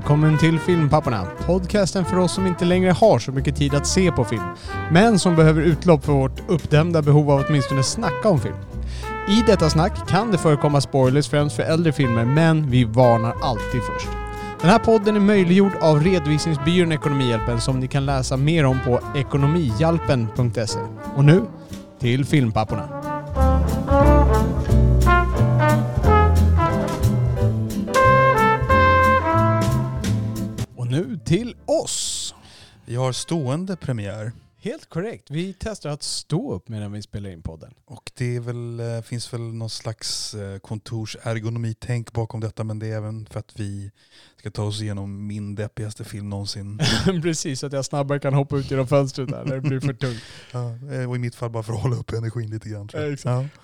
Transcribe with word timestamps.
Välkommen 0.00 0.38
till 0.38 0.58
Filmpapporna. 0.58 1.26
Podcasten 1.46 2.04
för 2.04 2.16
oss 2.16 2.32
som 2.32 2.46
inte 2.46 2.64
längre 2.64 2.90
har 2.90 3.18
så 3.18 3.32
mycket 3.32 3.56
tid 3.56 3.74
att 3.74 3.86
se 3.86 4.12
på 4.12 4.24
film, 4.24 4.42
men 4.90 5.18
som 5.18 5.36
behöver 5.36 5.62
utlopp 5.62 6.04
för 6.04 6.12
vårt 6.12 6.50
uppdämda 6.50 7.02
behov 7.02 7.30
av 7.30 7.40
att 7.40 7.48
åtminstone 7.48 7.82
snacka 7.82 8.28
om 8.28 8.40
film. 8.40 8.54
I 9.28 9.42
detta 9.46 9.70
snack 9.70 10.08
kan 10.08 10.30
det 10.30 10.38
förekomma 10.38 10.80
spoilers 10.80 11.28
främst 11.28 11.56
för 11.56 11.62
äldre 11.62 11.92
filmer, 11.92 12.24
men 12.24 12.70
vi 12.70 12.84
varnar 12.84 13.34
alltid 13.42 13.80
först. 13.82 14.08
Den 14.60 14.70
här 14.70 14.78
podden 14.78 15.16
är 15.16 15.20
möjliggjord 15.20 15.72
av 15.80 16.04
redovisningsbyrån 16.04 16.92
Ekonomihjälpen 16.92 17.60
som 17.60 17.80
ni 17.80 17.88
kan 17.88 18.06
läsa 18.06 18.36
mer 18.36 18.64
om 18.64 18.78
på 18.84 19.00
ekonomihjälpen.se. 19.14 20.80
Och 21.16 21.24
nu, 21.24 21.42
till 21.98 22.24
Filmpapporna. 22.24 23.09
Nu 30.90 31.18
till 31.24 31.56
oss! 31.66 32.34
Vi 32.86 32.94
har 32.94 33.12
stående 33.12 33.76
premiär. 33.76 34.32
Helt 34.62 34.88
korrekt. 34.88 35.30
Vi 35.30 35.54
testar 35.58 35.90
att 35.90 36.02
stå 36.02 36.54
upp 36.54 36.68
medan 36.68 36.92
vi 36.92 37.02
spelar 37.02 37.30
in 37.30 37.42
podden. 37.42 37.74
Och 37.84 38.10
det 38.14 38.40
väl, 38.40 38.80
eh, 38.80 39.02
finns 39.02 39.32
väl 39.32 39.40
någon 39.40 39.70
slags 39.70 40.34
eh, 40.34 40.58
kontorsergonomitänk 40.58 42.12
bakom 42.12 42.40
detta 42.40 42.64
men 42.64 42.78
det 42.78 42.86
är 42.86 42.96
även 42.96 43.26
för 43.26 43.38
att 43.38 43.52
vi 43.60 43.90
ska 44.36 44.50
ta 44.50 44.64
oss 44.64 44.82
igenom 44.82 45.26
min 45.26 45.54
deppigaste 45.54 46.04
film 46.04 46.28
någonsin. 46.28 46.80
Precis, 47.22 47.60
så 47.60 47.66
att 47.66 47.72
jag 47.72 47.84
snabbare 47.84 48.18
kan 48.18 48.34
hoppa 48.34 48.56
ut 48.56 48.70
genom 48.70 48.86
fönstret 48.86 49.28
där 49.28 49.44
när 49.44 49.54
det 49.54 49.60
blir 49.60 49.80
för 49.80 49.94
tungt. 49.94 50.22
Ja, 50.52 50.94
eh, 50.94 51.08
och 51.08 51.16
i 51.16 51.18
mitt 51.18 51.34
fall 51.34 51.50
bara 51.50 51.62
för 51.62 51.72
att 51.72 51.82
hålla 51.82 51.96
upp 51.96 52.12
energin 52.12 52.50
lite 52.50 52.68
grann. 52.68 52.88
Tror 52.88 53.02
jag. 53.02 53.10
Ja, 53.10 53.14
exakt. 53.14 53.54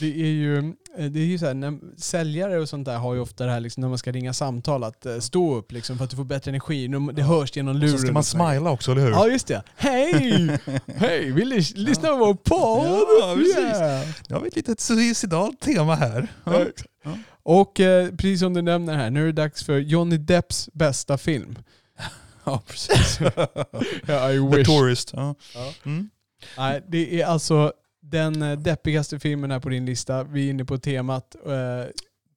Det 0.00 0.22
är 0.22 0.26
ju, 0.26 0.58
eh, 0.98 1.04
det 1.10 1.20
är 1.20 1.24
ju 1.24 1.38
så 1.38 1.46
här, 1.46 1.54
när 1.54 1.78
säljare 1.96 2.58
och 2.60 2.68
sånt 2.68 2.84
där 2.84 2.98
har 2.98 3.14
ju 3.14 3.20
ofta 3.20 3.46
det 3.46 3.52
här 3.52 3.60
liksom, 3.60 3.80
när 3.80 3.88
man 3.88 3.98
ska 3.98 4.12
ringa 4.12 4.32
samtal, 4.32 4.84
att 4.84 5.06
eh, 5.06 5.18
stå 5.18 5.54
upp 5.56 5.72
liksom, 5.72 5.96
för 5.98 6.04
att 6.04 6.10
du 6.10 6.16
får 6.16 6.24
bättre 6.24 6.50
energi. 6.50 6.88
Det 7.12 7.22
hörs 7.22 7.56
genom 7.56 7.76
luren. 7.76 7.92
Så 7.92 7.98
ska 7.98 8.12
man 8.12 8.20
och 8.20 8.26
smila 8.26 8.70
också, 8.70 8.92
eller 8.92 9.02
hur? 9.02 9.10
Ja 9.10 9.28
just 9.28 9.46
det. 9.46 9.62
Hej! 9.76 10.58
Hej! 10.86 11.32
Vill 11.32 11.48
ni 11.48 11.60
lyssna 11.74 12.08
på 12.08 12.16
vår 12.16 12.34
podd? 12.34 13.06
Ja, 13.20 13.34
precis. 13.36 13.56
Yeah. 13.56 14.06
Nu 14.28 14.34
har 14.34 14.42
vi 14.42 14.48
ett 14.48 14.56
litet 14.56 14.80
suicidalt 14.80 15.60
tema 15.60 15.94
här. 15.94 16.28
Ja, 16.44 16.64
Ja. 17.04 17.18
Och 17.42 17.80
eh, 17.80 18.10
precis 18.10 18.40
som 18.40 18.54
du 18.54 18.62
nämner 18.62 18.94
här, 18.96 19.10
nu 19.10 19.22
är 19.22 19.26
det 19.26 19.32
dags 19.32 19.64
för 19.64 19.78
Johnny 19.78 20.18
Depps 20.18 20.68
bästa 20.72 21.18
film. 21.18 21.58
ja, 22.44 22.62
precis. 22.66 23.18
Ja, 24.06 24.32
I 24.32 24.50
The 24.50 24.56
wish. 24.56 24.66
Tourist. 24.66 25.10
Ja. 25.12 25.34
Ja. 25.54 25.72
Mm. 25.84 26.10
Nej, 26.58 26.82
det 26.88 27.20
är 27.20 27.26
alltså 27.26 27.72
den 28.10 28.42
eh, 28.42 28.58
deppigaste 28.58 29.18
filmen 29.18 29.50
här 29.50 29.60
på 29.60 29.68
din 29.68 29.86
lista. 29.86 30.24
Vi 30.24 30.46
är 30.46 30.50
inne 30.50 30.64
på 30.64 30.78
temat 30.78 31.36
eh, 31.46 31.52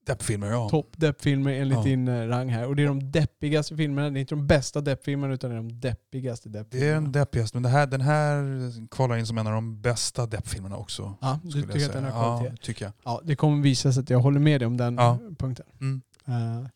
Deppfilmer, 0.06 0.48
ja. 0.48 0.70
topp 0.70 0.94
deppfilmer 0.98 1.52
enligt 1.54 1.78
Ja. 1.78 1.84
din 1.84 2.08
eh, 2.08 2.28
rang 2.28 2.50
här. 2.50 2.68
Och 2.68 2.76
det 2.76 2.84
är 2.84 2.88
de 2.88 3.12
deppigaste 3.12 3.76
filmerna. 3.76 4.10
Det 4.10 4.20
är 4.20 4.22
inte 4.22 4.36
de 4.36 4.48
bästa 4.48 4.82
deppfilmerna 4.82 5.34
utan 5.34 5.50
det 5.50 5.56
är 5.56 5.58
de 5.58 5.80
deppigaste 5.80 6.50
Det 6.50 6.60
är 6.60 6.64
deppfilmerna. 6.64 7.02
den 7.02 7.12
deppigaste, 7.12 7.56
men 7.58 7.64
det 7.64 7.70
här, 7.70 7.88
den 7.88 8.02
här 8.02 8.44
kvalar 8.92 9.18
in 9.18 9.26
som 9.26 9.38
en 9.38 9.48
av 9.48 9.54
de 9.54 9.82
bästa 9.82 10.26
deppfilmerna 10.26 10.78
också. 10.78 11.14
Ja, 11.22 11.40
du 11.44 11.62
tycker 11.62 11.86
att 11.86 11.94
den 11.94 12.04
har 12.04 12.12
kvalitet? 12.12 12.48
Ja, 12.50 12.58
tycker 12.66 12.86
jag. 12.86 12.94
Ja, 13.04 13.22
det 13.24 13.36
kommer 13.36 13.64
visa 13.64 13.92
sig 13.94 14.02
att 14.02 14.10
jag 14.10 14.20
håller 14.20 14.40
med 14.40 14.62
dig 14.62 14.66
om 14.68 14.78
den 14.78 14.96
Ja. 14.96 15.20
punkten. 15.40 15.66
Mm. 15.82 16.02
Eh, 16.28 16.68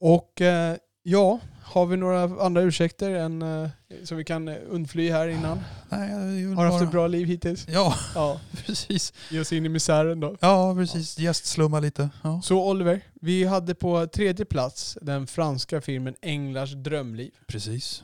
och 0.00 0.40
eh, 0.40 0.76
ja, 1.02 1.38
har 1.62 1.86
vi 1.86 1.96
några 1.96 2.22
andra 2.44 2.62
ursäkter 2.62 3.10
än, 3.10 3.42
eh, 3.42 3.68
som 4.04 4.16
vi 4.16 4.24
kan 4.24 4.48
eh, 4.48 4.56
undfly 4.68 5.10
här 5.10 5.28
innan? 5.28 5.60
Nej, 5.88 6.10
jag 6.10 6.18
vill 6.48 6.56
Har 6.56 6.64
du 6.64 6.70
haft 6.70 6.80
bara- 6.80 6.86
ett 6.86 6.92
bra 6.92 7.06
liv 7.06 7.26
hittills? 7.26 7.68
Ja, 7.68 7.94
Ja. 8.14 8.40
precis. 8.66 9.12
Ge 9.30 9.40
oss 9.40 9.52
in 9.52 9.66
i 9.66 9.68
misären 9.68 10.20
då. 10.20 10.36
Ja, 10.40 10.74
precis. 10.74 11.18
Gästslumma 11.18 11.80
lite. 11.80 12.08
Ja. 12.22 12.40
Så 12.44 12.70
Oliver, 12.70 13.00
vi 13.20 13.44
hade 13.44 13.74
på 13.74 14.06
tredje 14.06 14.44
plats 14.44 14.98
den 15.02 15.26
franska 15.26 15.80
filmen 15.80 16.14
Änglars 16.20 16.72
drömliv. 16.72 17.30
Precis. 17.46 18.02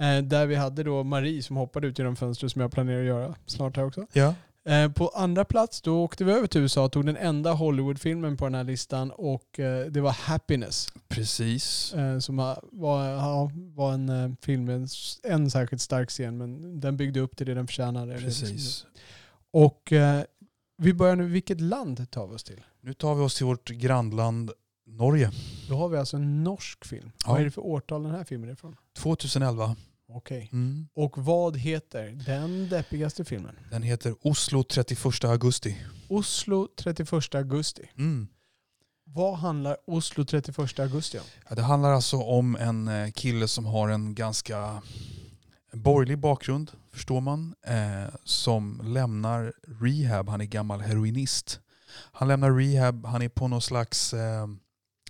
Eh, 0.00 0.22
där 0.24 0.46
vi 0.46 0.54
hade 0.54 0.82
då 0.82 1.02
Marie 1.04 1.42
som 1.42 1.56
hoppade 1.56 1.86
ut 1.86 1.98
genom 1.98 2.16
fönstret 2.16 2.52
som 2.52 2.60
jag 2.60 2.72
planerar 2.72 3.00
att 3.00 3.06
göra 3.06 3.34
snart 3.46 3.76
här 3.76 3.84
också. 3.86 4.06
Ja. 4.12 4.34
Eh, 4.64 4.92
på 4.92 5.08
andra 5.08 5.44
plats 5.44 5.80
då 5.82 6.04
åkte 6.04 6.24
vi 6.24 6.32
över 6.32 6.46
till 6.46 6.60
USA 6.60 6.84
och 6.84 6.92
tog 6.92 7.06
den 7.06 7.16
enda 7.16 7.52
Hollywoodfilmen 7.52 8.36
på 8.36 8.44
den 8.44 8.54
här 8.54 8.64
listan 8.64 9.10
och 9.10 9.60
eh, 9.60 9.86
det 9.86 10.00
var 10.00 10.10
Happiness. 10.10 10.88
Precis. 11.08 11.94
Eh, 11.94 12.18
som 12.18 12.36
var, 12.36 13.06
ja, 13.06 13.50
var 13.54 13.92
en 13.92 14.36
film 14.42 14.64
med 14.64 14.88
en, 15.22 15.50
särskilt 15.50 15.82
stark 15.82 16.10
scen 16.10 16.38
men 16.38 16.80
den 16.80 16.96
byggde 16.96 17.20
upp 17.20 17.36
till 17.36 17.46
det 17.46 17.54
den 17.54 17.66
förtjänade. 17.66 18.18
Precis. 18.18 18.86
Och 19.50 19.92
vi 20.76 20.94
börjar 20.94 21.16
nu, 21.16 21.26
vilket 21.26 21.60
land 21.60 22.10
tar 22.10 22.26
vi 22.26 22.34
oss 22.34 22.44
till? 22.44 22.60
Nu 22.80 22.94
tar 22.94 23.14
vi 23.14 23.22
oss 23.22 23.36
till 23.36 23.46
vårt 23.46 23.70
grannland 23.70 24.50
Norge. 24.86 25.30
Då 25.68 25.76
har 25.76 25.88
vi 25.88 25.98
alltså 25.98 26.16
en 26.16 26.44
norsk 26.44 26.84
film. 26.84 27.12
Ja. 27.24 27.32
Vad 27.32 27.40
är 27.40 27.44
det 27.44 27.50
för 27.50 27.66
årtal 27.66 28.02
den 28.02 28.12
här 28.12 28.24
filmen 28.24 28.48
är 28.48 28.52
ifrån? 28.52 28.76
2011. 28.96 29.76
Okej. 30.14 30.48
Mm. 30.52 30.88
Och 30.94 31.18
vad 31.18 31.56
heter 31.56 32.18
den 32.26 32.68
deppigaste 32.68 33.24
filmen? 33.24 33.56
Den 33.70 33.82
heter 33.82 34.14
Oslo 34.20 34.62
31 34.62 35.24
augusti. 35.24 35.76
Oslo 36.08 36.68
31 36.76 37.34
augusti. 37.34 37.90
Mm. 37.98 38.28
Vad 39.04 39.38
handlar 39.38 39.76
Oslo 39.86 40.24
31 40.24 40.78
augusti 40.78 41.18
om? 41.18 41.24
Ja, 41.48 41.54
det 41.54 41.62
handlar 41.62 41.92
alltså 41.92 42.16
om 42.16 42.56
en 42.56 42.88
eh, 42.88 43.10
kille 43.10 43.48
som 43.48 43.64
har 43.64 43.88
en 43.88 44.14
ganska 44.14 44.82
borgerlig 45.72 46.18
bakgrund, 46.18 46.70
förstår 46.92 47.20
man, 47.20 47.54
eh, 47.66 48.14
som 48.24 48.80
lämnar 48.84 49.52
rehab. 49.80 50.28
Han 50.28 50.40
är 50.40 50.44
gammal 50.44 50.80
heroinist. 50.80 51.60
Han 52.12 52.28
lämnar 52.28 52.50
rehab, 52.52 53.06
han 53.06 53.22
är 53.22 53.28
på 53.28 53.48
någon 53.48 53.62
slags, 53.62 54.14
eh, 54.14 54.46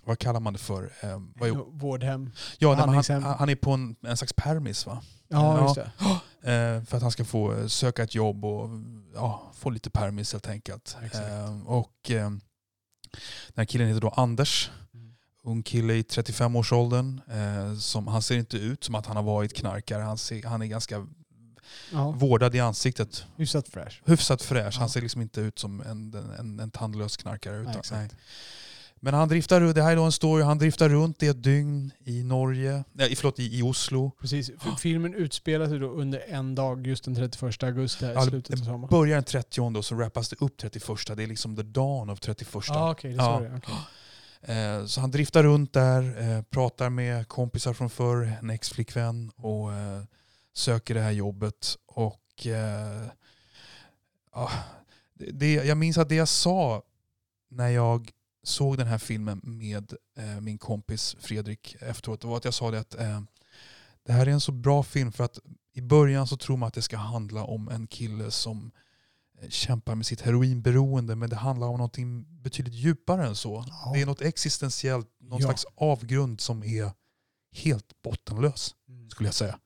vad 0.05 0.19
kallar 0.19 0.39
man 0.39 0.53
det 0.53 0.59
för? 0.59 0.91
Eh, 1.01 1.21
vad 1.35 1.49
är, 1.49 1.53
Vårdhem. 1.53 2.31
ja, 2.57 2.67
nej, 2.67 2.77
men 2.77 2.77
behandlingshem. 2.77 3.23
han, 3.23 3.37
han 3.39 3.49
är 3.49 3.55
på 3.55 3.71
en, 3.71 3.95
en 4.01 4.17
slags 4.17 4.33
permis 4.33 4.85
va? 4.85 5.01
Ja, 5.27 5.61
just 5.63 5.75
det. 5.75 5.91
Eh, 6.51 6.83
för 6.83 6.97
att 6.97 7.01
han 7.03 7.11
ska 7.11 7.25
få 7.25 7.53
eh, 7.53 7.67
söka 7.67 8.03
ett 8.03 8.15
jobb 8.15 8.45
och 8.45 8.69
ja, 9.15 9.51
få 9.55 9.69
lite 9.69 9.89
permis 9.89 10.31
helt 10.33 10.47
enkelt. 10.49 10.97
Exakt. 11.05 11.27
Eh, 11.27 11.61
och 11.67 12.11
eh, 12.11 12.29
den 12.29 13.55
här 13.55 13.65
killen 13.65 13.87
heter 13.87 14.01
då 14.01 14.09
Anders. 14.09 14.71
Ung 15.43 15.63
kille 15.63 15.93
i 15.93 16.01
35-årsåldern. 16.01 17.21
Eh, 17.31 17.77
som, 17.77 18.07
han 18.07 18.21
ser 18.21 18.37
inte 18.37 18.57
ut 18.57 18.83
som 18.83 18.95
att 18.95 19.05
han 19.05 19.15
har 19.15 19.23
varit 19.23 19.53
knarkare. 19.53 20.01
Han, 20.03 20.17
ser, 20.17 20.43
han 20.43 20.61
är 20.61 20.65
ganska 20.65 21.07
Ja, 21.91 22.11
vårdad 22.11 22.55
i 22.55 22.59
ansiktet. 22.59 23.25
hyfsat 23.35 23.67
fräsch. 23.69 24.01
Hyfsat 24.05 24.41
fräsch. 24.41 24.73
Ja. 24.75 24.79
Han 24.79 24.89
ser 24.89 25.01
liksom 25.01 25.21
inte 25.21 25.41
ut 25.41 25.59
som 25.59 25.81
en, 25.81 26.13
en, 26.39 26.59
en 26.59 26.71
tandlös 26.71 27.17
knarkare. 27.17 27.55
Utan, 27.55 27.65
Nej, 27.73 27.81
nej, 27.91 28.05
exakt. 28.05 28.15
Men 28.99 29.13
han 29.13 29.27
driftar, 29.27 29.61
det 29.61 29.83
här 29.83 29.91
är 29.91 29.95
då 29.95 30.03
en 30.03 30.11
story, 30.11 30.43
han 30.43 30.57
driftar 30.57 30.89
runt 30.89 31.23
i 31.23 31.27
ett 31.27 31.43
dygn 31.43 31.91
i 32.05 32.23
Norge, 32.23 32.83
nej 32.93 33.15
förlåt 33.15 33.39
i, 33.39 33.59
i 33.59 33.61
Oslo. 33.61 34.11
Precis. 34.21 34.51
För 34.59 34.71
Filmen 34.71 35.13
utspelar 35.13 35.67
sig 35.67 35.79
då 35.79 35.87
under 35.89 36.23
en 36.27 36.55
dag, 36.55 36.87
just 36.87 37.03
den 37.03 37.15
31 37.15 37.63
augusti, 37.63 38.05
Ja, 38.15 38.21
slutet 38.21 38.59
av 38.59 38.63
sommaren. 38.65 38.87
Börjar 38.89 39.15
den 39.15 39.23
30 39.23 39.61
och 39.77 39.85
så 39.85 39.95
rappas 39.95 40.29
det 40.29 40.35
upp 40.41 40.57
31. 40.57 40.87
Det 41.17 41.23
är 41.23 41.27
liksom 41.27 41.55
the 41.55 41.63
dawn 41.63 42.09
of 42.09 42.19
31. 42.19 42.53
Ja, 42.67 42.91
okej. 42.91 43.11
det 43.11 43.17
Ja. 43.17 43.39
det. 44.41 44.53
Eh, 44.53 44.85
Så 44.85 45.01
han 45.01 45.11
driftar 45.11 45.43
runt 45.43 45.73
där, 45.73 46.21
eh, 46.37 46.41
pratar 46.41 46.89
med 46.89 47.27
kompisar 47.27 47.73
från 47.73 47.89
förr, 47.89 48.31
en 48.41 48.49
ex-flickvän 48.49 49.31
och 49.35 49.73
eh, 49.73 50.01
söker 50.53 50.93
det 50.93 51.01
här 51.01 51.11
jobbet. 51.11 51.77
Och 51.87 52.21
ja, 54.33 54.51
det- 55.13 55.31
det, 55.31 55.53
Jag 55.53 55.77
minns 55.77 55.97
att 55.97 56.09
det 56.09 56.15
jag 56.15 56.27
sa 56.27 56.81
när 57.49 57.69
jag 57.69 58.11
såg 58.47 58.77
den 58.77 58.87
här 58.87 58.97
filmen 58.97 59.41
med 59.43 59.93
eh, 60.17 60.41
min 60.41 60.57
kompis 60.57 61.15
Fredrik 61.19 61.75
efteråt, 61.79 62.21
det 62.21 62.27
var 62.27 62.37
att 62.37 62.45
jag 62.45 62.53
sa 62.53 62.71
det 62.71 62.79
att 62.79 62.95
eh, 62.95 63.21
det 64.05 64.13
här 64.13 64.27
är 64.27 64.31
en 64.31 64.41
så 64.41 64.51
bra 64.51 64.83
film 64.83 65.11
för 65.11 65.23
att 65.23 65.39
i 65.73 65.81
början 65.81 66.27
så 66.27 66.37
tror 66.37 66.57
man 66.57 66.67
att 66.67 66.73
det 66.73 66.81
ska 66.81 66.97
handla 66.97 67.43
om 67.43 67.69
en 67.69 67.87
kille 67.87 68.31
som 68.31 68.71
eh, 69.41 69.49
kämpar 69.49 69.95
med 69.95 70.05
sitt 70.05 70.21
heroinberoende 70.21 71.15
men 71.15 71.29
det 71.29 71.35
handlar 71.35 71.67
om 71.67 71.77
någonting 71.77 72.25
betydligt 72.41 72.73
djupare 72.73 73.27
än 73.27 73.35
så. 73.35 73.65
Ja. 73.67 73.91
Det 73.93 74.01
är 74.01 74.05
något 74.05 74.21
existentiellt, 74.21 75.07
någon 75.19 75.39
Ja. 75.41 75.47
slags 75.47 75.65
avgrund 75.75 76.41
som 76.41 76.63
är 76.63 76.91
helt 77.55 78.01
bottenlös 78.03 78.75
Mm. 78.89 79.09
skulle 79.09 79.27
jag 79.27 79.35
säga. 79.35 79.59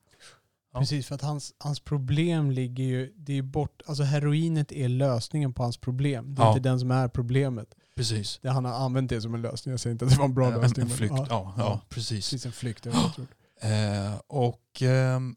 Ja. 0.72 0.78
Precis, 0.80 1.06
för 1.06 1.14
att 1.14 1.22
hans, 1.22 1.54
hans 1.58 1.80
problem 1.80 2.50
ligger 2.50 2.84
ju... 2.84 3.12
Det 3.16 3.38
är 3.38 3.42
bort, 3.42 3.82
alltså 3.86 4.02
heroinet 4.02 4.72
är 4.72 4.88
lösningen 4.88 5.52
på 5.52 5.62
hans 5.62 5.76
problem. 5.76 6.34
Det 6.34 6.42
är 6.42 6.46
Ja. 6.46 6.50
inte 6.56 6.68
den 6.68 6.80
som 6.80 6.90
är 6.90 7.08
problemet. 7.08 7.74
Precis. 8.00 8.38
Det, 8.42 8.50
han 8.50 8.64
har 8.64 8.72
använt 8.72 9.10
det 9.10 9.20
som 9.20 9.34
en 9.34 9.42
lösning. 9.42 9.70
Jag 9.70 9.80
säger 9.80 9.92
inte 9.92 10.04
att 10.04 10.10
det 10.10 10.16
var 10.18 10.24
en 10.24 10.34
bra 10.34 10.46
en, 10.46 10.60
lösning. 10.60 10.82
en 10.82 10.88
men 10.88 10.96
flykt. 10.96 11.14
Ja, 11.16 11.26
Ja, 11.30 11.54
ja, 11.56 11.80
precis. 11.88 12.30
Precis, 12.30 12.46
en 12.46 12.52
flykt. 12.52 12.86
Eh, 12.86 14.20
och 14.26 14.82
ehm, 14.82 15.36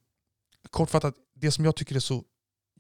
kortfattat, 0.70 1.16
det 1.36 1.52
som 1.52 1.66
jag 1.66 1.76
tycker 1.76 1.96
är 1.96 2.00
så 2.00 2.24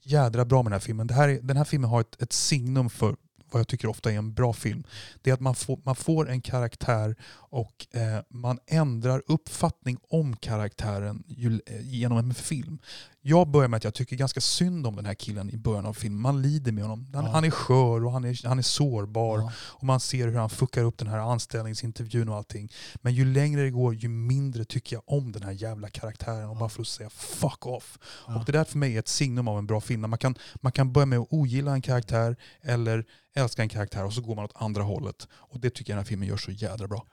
jädra 0.01 0.45
bra 0.45 0.63
med 0.63 0.71
den 0.71 0.73
här 0.73 0.79
filmen, 0.79 1.07
det 1.07 1.13
här 1.13 1.29
är, 1.29 1.41
den 1.41 1.57
här 1.57 1.63
filmen 1.63 1.89
har 1.89 2.01
ett, 2.01 2.21
ett 2.21 2.33
signum 2.33 2.89
för 2.89 3.15
vad 3.51 3.59
jag 3.59 3.67
tycker 3.67 3.87
ofta 3.87 4.11
är 4.11 4.17
en 4.17 4.33
bra 4.33 4.53
film. 4.53 4.83
Det 5.21 5.29
är 5.29 5.33
att 5.33 5.39
man 5.39 5.55
får, 5.55 5.79
man 5.85 5.95
får 5.95 6.29
en 6.29 6.41
karaktär 6.41 7.15
Och 7.53 7.87
eh, 7.95 8.19
man 8.29 8.59
ändrar 8.67 9.23
uppfattning 9.27 9.97
om 10.09 10.35
karaktären 10.35 11.23
ju, 11.27 11.61
eh, 11.65 11.81
genom 11.81 12.17
en 12.17 12.33
film. 12.33 12.79
Jag 13.21 13.47
börjar 13.47 13.67
med 13.67 13.77
att 13.77 13.83
jag 13.83 13.93
tycker 13.93 14.15
ganska 14.15 14.41
synd 14.41 14.87
om 14.87 14.95
den 14.95 15.05
här 15.05 15.13
killen 15.13 15.49
i 15.49 15.57
början 15.57 15.85
av 15.85 15.93
filmen. 15.93 16.21
Man 16.21 16.41
lider 16.41 16.71
med 16.71 16.83
honom. 16.83 17.07
Han, 17.13 17.25
Ja. 17.25 17.31
han 17.31 17.43
är 17.43 17.49
skör 17.49 18.05
och 18.05 18.11
han 18.11 18.23
är, 18.23 18.47
han 18.47 18.59
är 18.59 18.63
sårbar. 18.63 19.39
Ja. 19.39 19.51
Och 19.57 19.83
man 19.83 19.99
ser 19.99 20.27
hur 20.27 20.37
han 20.37 20.49
fuckar 20.49 20.83
upp 20.83 20.97
den 20.97 21.07
här 21.07 21.17
anställningsintervjun 21.17 22.29
och 22.29 22.35
allting. 22.35 22.71
Men 22.95 23.13
ju 23.13 23.25
längre 23.25 23.61
det 23.61 23.71
går, 23.71 23.95
ju 23.95 24.07
mindre 24.07 24.65
tycker 24.65 24.95
jag 24.95 25.03
om 25.05 25.31
den 25.31 25.43
här 25.43 25.51
jävla 25.51 25.89
karaktären. 25.89 26.49
Och 26.49 26.57
bara 26.57 26.69
för 26.69 26.81
att 26.81 26.87
säga 26.87 27.09
fuck 27.09 27.65
off. 27.67 27.99
Ja. 28.27 28.39
Och 28.39 28.45
det 28.45 28.51
där 28.51 28.63
för 28.63 28.77
mig 28.77 28.95
är 28.95 28.99
ett 28.99 29.07
signum 29.07 29.47
av 29.47 29.57
en 29.57 29.67
bra 29.67 29.81
film. 29.81 30.01
Man 30.09 30.19
kan, 30.19 30.35
man 30.55 30.71
kan 30.71 30.93
börja 30.93 31.05
med 31.05 31.19
att 31.19 31.27
ogilla 31.29 31.73
en 31.73 31.81
karaktär 31.81 32.35
eller 32.61 33.05
älska 33.35 33.61
en 33.61 33.69
karaktär 33.69 34.05
och 34.05 34.13
så 34.13 34.21
går 34.21 34.35
man 34.35 34.45
åt 34.45 34.51
andra 34.55 34.83
hållet. 34.83 35.27
Och 35.33 35.59
det 35.59 35.69
tycker 35.69 35.91
jag 35.91 35.97
den 35.97 36.03
här 36.03 36.09
filmen 36.09 36.27
gör 36.27 36.37
så 36.37 36.51
jädra 36.51 36.87
bra. 36.87 37.05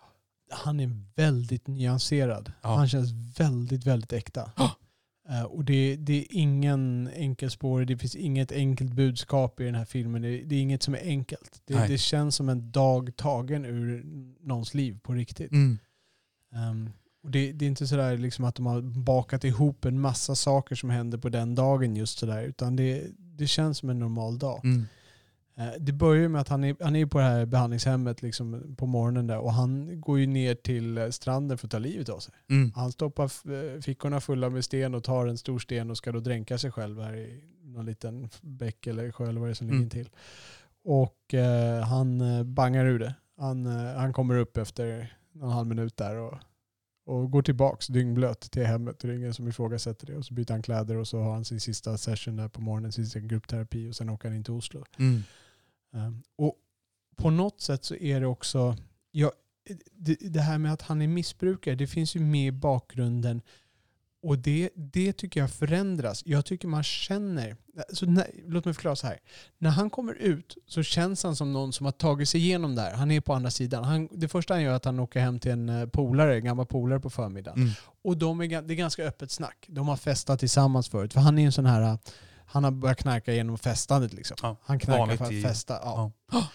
Han 0.51 0.81
är 0.81 0.91
väldigt 1.17 1.67
nyanserad. 1.67 2.53
Ja. 2.63 2.75
Han 2.77 2.89
känns 2.89 3.11
väldigt, 3.39 3.87
väldigt 3.87 4.13
äkta. 4.13 4.53
Eh, 5.29 5.43
och 5.43 5.65
det, 5.65 5.97
det 5.97 6.13
är 6.13 6.27
ingen 6.31 7.11
enkelspårig, 7.15 7.89
det 7.89 7.99
finns 7.99 8.17
inget 8.17 8.53
enkelt 8.53 8.93
budskap 8.93 9.61
i 9.61 9.65
den 9.65 9.75
här 9.75 9.85
filmen. 9.85 10.23
Det, 10.23 10.43
det 10.43 10.55
är 10.55 10.61
inget 10.61 10.83
som 10.83 10.95
är 10.95 11.03
enkelt. 11.03 11.63
Det, 11.65 11.87
det 11.89 11.99
känns 11.99 12.37
som 12.37 12.49
en 12.49 12.73
dag 12.73 13.17
tagen 13.17 13.65
ur 13.65 14.03
någons 14.41 14.75
liv 14.75 14.99
på 15.03 15.13
riktigt. 15.13 15.53
Mm. 15.53 15.79
Ehm, 16.55 16.91
och 17.23 17.31
det, 17.31 17.39
är 17.39 17.63
inte 17.63 17.87
sådär 17.87 18.17
liksom 18.17 18.45
att 18.45 18.55
de 18.55 18.67
har 18.67 18.81
bakat 18.81 19.45
ihop 19.45 19.85
en 19.85 20.01
massa 20.01 20.35
saker 20.35 20.75
som 20.75 20.91
händer 20.91 21.19
på 21.19 21.29
den 21.29 21.55
dagen 21.55 21.97
just 21.97 22.19
sådär. 22.19 22.43
Utan 22.43 22.77
det, 22.77 23.07
det 23.19 23.47
känns 23.47 23.79
som 23.79 23.91
en 23.91 23.99
normal 23.99 24.39
dag. 24.39 24.61
Mm. 24.65 24.87
Eh, 25.61 25.73
Det 25.81 25.93
börjar 25.93 26.29
med 26.29 26.41
att 26.41 26.49
han 26.49 26.65
är, 26.65 26.77
han 26.81 26.97
är 26.97 27.07
på 27.07 27.19
det 27.19 27.25
här 27.25 27.47
behandlingshemmet 27.47 28.23
liksom 28.23 28.75
på 28.79 28.87
morgonen 28.87 29.27
där 29.27 29.39
och 29.39 29.53
han 29.53 30.01
går 30.01 30.19
ju 30.19 30.27
ner 30.27 30.55
till 30.55 31.13
stranden 31.13 31.59
för 31.59 31.67
att 31.67 31.71
ta 31.71 31.79
livet 31.79 32.09
av 32.09 32.19
sig. 32.19 32.35
Mm. 32.51 32.73
Han 32.75 32.93
stoppar 32.93 33.25
eh, 33.25 33.81
fickorna 33.81 34.21
fulla 34.21 34.51
med 34.51 34.65
sten 34.65 34.95
och 34.95 35.05
tar 35.05 35.27
en 35.27 35.39
stor 35.39 35.59
sten 35.59 35.91
och 35.91 35.97
ska 35.97 36.13
då 36.13 36.21
dränka 36.21 36.59
sig 36.59 36.71
själv 36.71 37.01
här 37.03 37.17
i 37.17 37.45
någon 37.63 37.87
liten 37.87 38.29
bäck 38.43 38.87
eller 38.87 39.13
sjö 39.13 39.29
eller 39.29 39.41
vad 39.41 39.49
det 39.49 39.53
är 39.53 39.55
som 39.55 39.67
Mm. 39.67 39.79
ligger 39.79 39.91
till. 39.91 40.09
Och 40.85 41.35
eh, 41.35 41.83
han 41.85 42.21
eh, 42.21 42.43
bangar 42.43 42.87
ur 42.87 42.99
det. 42.99 43.15
Han, 43.37 43.67
eh, 43.67 43.95
han 43.97 44.13
kommer 44.13 44.37
upp 44.37 44.57
efter 44.57 45.17
någon 45.33 45.53
halv 45.53 45.67
minut 45.69 45.97
där 45.97 46.17
och, 46.17 46.39
och 47.07 47.31
går 47.31 47.43
tillbaks 47.43 47.87
dyngblöt 47.87 48.41
till 48.41 48.67
hemmet. 48.67 48.99
Det 48.99 49.09
är 49.09 49.13
ingen 49.13 49.35
som 49.35 49.49
ifrågasätter 49.49 50.07
det. 50.07 50.17
Och 50.17 50.25
så 50.25 50.35
byter 50.35 50.51
han 50.53 50.63
kläder 50.63 50.97
och 50.97 51.09
så 51.09 51.21
har 51.23 51.33
han 51.33 51.45
sin 51.45 51.61
sista 51.61 51.99
session 51.99 52.37
där 52.37 52.49
på 52.49 52.61
morgonen, 52.61 52.93
sin 52.93 53.05
sista 53.05 53.21
gruppterapi 53.21 53.91
och 53.91 53.97
sen 53.97 54.09
åker 54.11 54.29
han 54.29 54.37
in 54.37 54.45
till 54.45 54.53
Oslo. 54.55 54.85
Mm. 54.99 55.23
Um, 55.93 56.23
och 56.37 56.57
på 57.17 57.31
något 57.31 57.61
sätt 57.61 57.85
så 57.85 57.95
är 57.95 58.21
det 58.21 58.27
också, 58.27 58.77
ja, 59.11 59.33
det, 59.93 60.15
det 60.21 60.41
här 60.41 60.59
med 60.59 60.73
att 60.73 60.83
han 60.83 61.03
är 61.03 61.09
missbrukare, 61.09 61.75
det 61.75 61.87
finns 61.87 62.17
ju 62.17 62.21
med 62.21 62.47
i 62.47 62.53
bakgrunden. 62.53 63.43
Och 64.23 64.39
det, 64.39 64.71
det 64.75 65.13
tycker 65.13 65.41
jag 65.41 65.51
förändras. 65.51 66.23
Jag 66.27 66.45
tycker 66.45 66.69
man 66.69 66.83
känner, 66.83 67.57
alltså 67.89 68.07
när, 68.07 68.31
låt 68.47 68.65
mig 68.65 68.75
förklara 68.75 68.97
så 68.97 69.07
här. 69.07 69.19
När 69.59 69.71
han 69.71 69.91
kommer 69.91 70.15
ut 70.15 70.57
så 70.67 70.83
känns 70.83 71.23
han 71.23 71.37
som 71.37 71.53
någon 71.53 71.73
som 71.73 71.87
har 71.87 71.93
tagit 71.93 72.29
sig 72.29 72.41
igenom 72.41 72.75
det 72.75 72.83
här. 72.83 72.95
Han 72.95 73.11
är 73.11 73.21
på 73.21 73.35
andra 73.35 73.51
sidan. 73.51 73.85
Han, 73.85 74.09
det 74.13 74.29
första 74.29 74.55
han 74.55 74.63
gör 74.63 74.73
är 74.73 74.77
att 74.77 74.85
han 74.85 75.01
åker 75.01 75.21
hem 75.21 75.39
till 75.39 75.51
en 75.51 75.69
eh, 75.69 75.87
polare, 75.87 76.37
en 76.37 76.45
gammal 76.45 76.67
polare 76.67 77.01
på 77.01 77.11
förmiddagen. 77.11 77.63
Mm. 77.63 77.73
Och 78.03 78.17
de 78.17 78.41
är, 78.41 78.63
det 78.63 78.75
är 78.75 78.77
ganska 78.77 79.05
öppet 79.05 79.31
snack. 79.31 79.67
De 79.69 79.89
har 79.89 79.97
festat 79.97 80.41
tillsammans 80.41 80.89
förut. 80.89 81.13
För 81.13 81.21
han 81.21 81.39
är 81.39 81.47
en 81.47 81.53
sån 81.53 81.67
här, 81.67 81.99
han 82.51 82.65
har 82.65 82.71
börjat 82.71 82.99
knarka 82.99 83.33
genom 83.33 83.59
festandet 83.59 84.13
liksom. 84.13 84.37
Ja, 84.43 84.57
Han 84.63 84.79
knarkar 84.79 85.17
för 85.17 85.25
att 85.25 85.43
festa. 85.43 85.79
Ja. 85.83 86.13
Ja. 86.33 86.47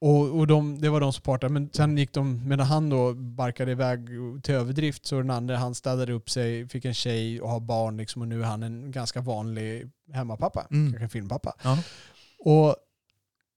Och, 0.00 0.38
och 0.38 0.46
de, 0.46 0.80
det 0.80 0.88
var 0.88 1.00
de 1.00 1.12
partade. 1.12 1.52
Men 1.52 1.70
sen 1.72 1.98
gick 1.98 2.12
de, 2.12 2.48
medan 2.48 2.66
han 2.66 2.90
då 2.90 3.14
barkade 3.14 3.72
iväg 3.72 4.08
till 4.42 4.54
överdrift 4.54 5.06
så 5.06 5.16
den 5.16 5.30
andra, 5.30 5.56
han 5.56 5.74
städade 5.74 6.12
upp 6.12 6.30
sig, 6.30 6.68
fick 6.68 6.84
en 6.84 6.94
tjej 6.94 7.40
och 7.40 7.48
har 7.48 7.60
barn 7.60 7.96
liksom, 7.96 8.22
och 8.22 8.28
nu 8.28 8.42
är 8.42 8.46
han 8.46 8.62
en 8.62 8.90
ganska 8.90 9.20
vanlig 9.20 9.90
hemmapappa. 10.12 10.66
Mm. 10.70 10.92
Kanske 10.92 11.04
en 11.04 11.10
filmpappa. 11.10 11.54
Och, 12.38 12.76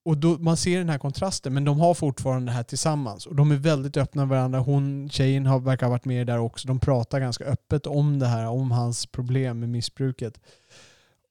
och 0.06 0.18
då, 0.18 0.38
man 0.38 0.58
ser 0.58 0.78
den 0.78 0.90
här 0.90 0.98
kontrasten, 0.98 1.54
men 1.54 1.66
de 1.66 1.80
har 1.80 1.94
fortfarande 1.94 2.52
det 2.52 2.56
här 2.56 2.64
tillsammans. 2.64 3.26
Och 3.26 3.36
de 3.36 3.52
är 3.52 3.56
väldigt 3.56 3.98
öppna 3.98 4.26
med 4.26 4.38
varandra. 4.38 4.60
Hon, 4.60 5.10
tjejen 5.10 5.46
har, 5.46 5.60
verkar 5.60 5.86
ha 5.86 5.92
varit 5.92 6.06
med 6.06 6.28
där 6.28 6.40
också. 6.40 6.68
De 6.68 6.80
pratar 6.80 7.20
ganska 7.20 7.44
öppet 7.44 7.88
om 7.88 8.20
det 8.20 8.28
här, 8.28 8.48
om 8.48 8.72
hans 8.72 9.06
problem 9.06 9.60
med 9.60 9.70
missbruket. 9.70 10.40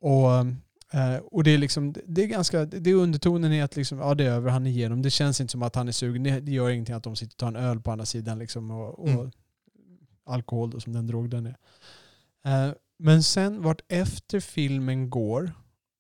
Och, 0.01 0.31
eh, 1.01 1.17
och 1.17 1.45
det 1.45 1.51
är 1.51 1.59
liksom, 1.59 1.95
det 2.07 2.23
är 2.23 2.27
ganska, 2.27 2.65
det 2.65 2.91
är 2.91 2.95
undertonen 2.95 3.53
i 3.53 3.63
att 3.63 3.77
liksom, 3.77 3.99
ja 3.99 4.15
det 4.15 4.25
är 4.25 4.31
över, 4.31 4.51
han 4.51 4.67
är 4.67 4.71
igenom. 4.71 5.03
Det 5.03 5.11
känns 5.11 5.41
inte 5.41 5.51
som 5.53 5.63
att 5.63 5.75
han 5.75 5.89
är 5.89 5.93
sugen. 5.93 6.23
Det, 6.23 6.53
gör 6.53 6.71
ingenting 6.71 6.95
att 6.95 7.03
de 7.03 7.17
sitter 7.17 7.35
och 7.35 7.39
tar 7.39 7.49
en 7.49 7.57
öl 7.57 7.81
på 7.81 7.91
andra 7.93 8.07
sidan 8.07 8.39
liksom 8.39 8.71
och, 8.71 8.99
och 8.99 9.09
Mm. 9.09 9.31
alkohol 10.25 10.71
då, 10.71 10.81
som 10.81 10.93
den 10.93 11.07
drog 11.07 11.31
den 11.31 11.47
är. 11.47 11.57
Eh, 12.45 12.73
men 12.99 13.23
sen 13.23 13.63
vart 13.63 13.81
efter 13.89 14.41
filmen 14.41 15.11
går 15.11 15.53